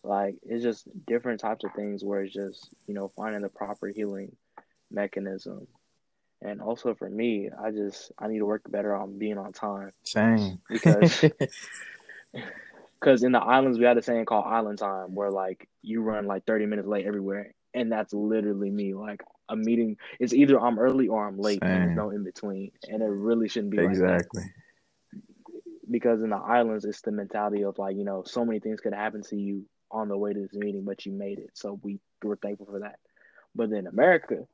[0.04, 3.88] Like it's just different types of things where it's just, you know, finding the proper
[3.88, 4.36] healing
[4.90, 5.68] mechanism.
[6.42, 9.92] And also for me, I just I need to work better on being on time.
[10.06, 10.62] Same.
[10.70, 11.26] Because
[13.00, 16.26] because in the islands we had a saying called island time where like you run
[16.26, 20.78] like 30 minutes late everywhere and that's literally me like a meeting it's either i'm
[20.78, 21.72] early or i'm late Same.
[21.72, 24.52] and there's no in between and it really shouldn't be exactly like
[25.90, 28.94] because in the islands it's the mentality of like you know so many things could
[28.94, 31.52] happen to you on the way to this meeting but you made it.
[31.54, 33.00] So we were thankful for that.
[33.56, 34.46] But in america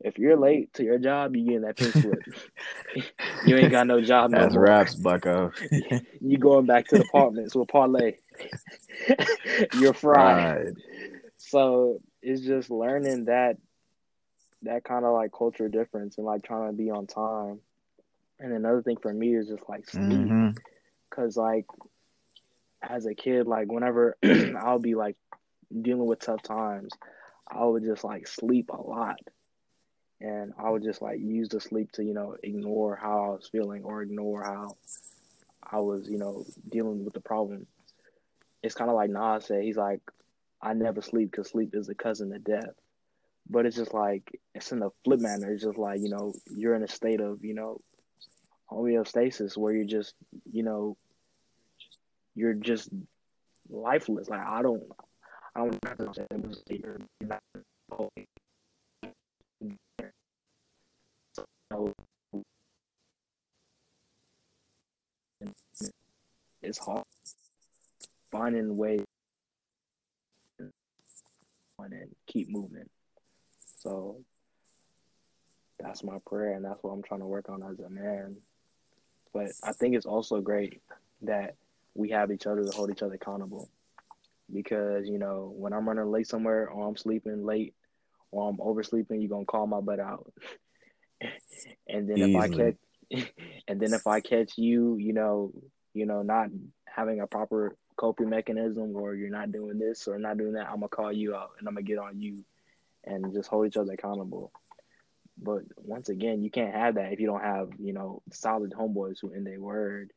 [0.00, 2.22] if you're late to your job you get that pink slip.
[3.44, 5.52] You ain't got no job that's no raps bucko.
[6.20, 8.14] You going back to the apartments with parlay.
[9.72, 10.64] You're fried.
[10.64, 10.74] Right.
[11.36, 13.56] so it's just learning that
[14.62, 17.60] that kind of like culture difference and like trying to be on time.
[18.38, 20.50] And another thing for me is just like sleep, Mm-hmm.
[21.16, 21.66] Cause like
[22.82, 24.16] as a kid, like whenever
[24.60, 25.16] I'll be like
[25.82, 26.92] dealing with tough times,
[27.48, 29.18] I would just like sleep a lot,
[30.20, 33.48] and I would just like use the sleep to you know ignore how I was
[33.50, 34.76] feeling or ignore how
[35.68, 37.66] I was you know dealing with the problem.
[38.62, 40.00] It's kind of like Nas said, he's like,
[40.60, 42.74] I never sleep because sleep is a cousin of death.
[43.48, 45.52] But it's just like it's in a flip manner.
[45.52, 47.80] It's just like you know you're in a state of you know
[48.70, 50.14] homeostasis where you're just
[50.50, 50.96] you know
[52.36, 52.90] you're just
[53.68, 54.28] lifeless.
[54.28, 54.84] Like I don't
[55.56, 56.12] I don't know
[56.68, 57.40] you're not
[66.62, 67.04] it's hard
[68.30, 69.04] finding ways
[71.78, 72.88] and keep moving.
[73.78, 74.16] So
[75.78, 78.36] that's my prayer and that's what I'm trying to work on as a man.
[79.32, 80.82] But I think it's also great
[81.22, 81.54] that
[81.96, 83.68] we have each other to hold each other accountable.
[84.52, 87.74] Because, you know, when I'm running late somewhere or I'm sleeping late
[88.30, 90.32] or I'm oversleeping, you're gonna call my butt out.
[91.88, 92.76] and then if I catch
[93.68, 95.52] and then if I catch you, you know,
[95.94, 96.48] you know, not
[96.84, 100.76] having a proper coping mechanism or you're not doing this or not doing that, I'm
[100.76, 102.44] gonna call you out and I'm gonna get on you
[103.04, 104.52] and just hold each other accountable.
[105.38, 109.18] But once again, you can't have that if you don't have, you know, solid homeboys
[109.20, 110.12] who in their word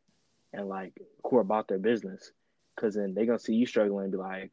[0.53, 0.93] and like
[1.23, 2.31] who are about their business.
[2.79, 4.51] Cause then they're gonna see you struggling and be like,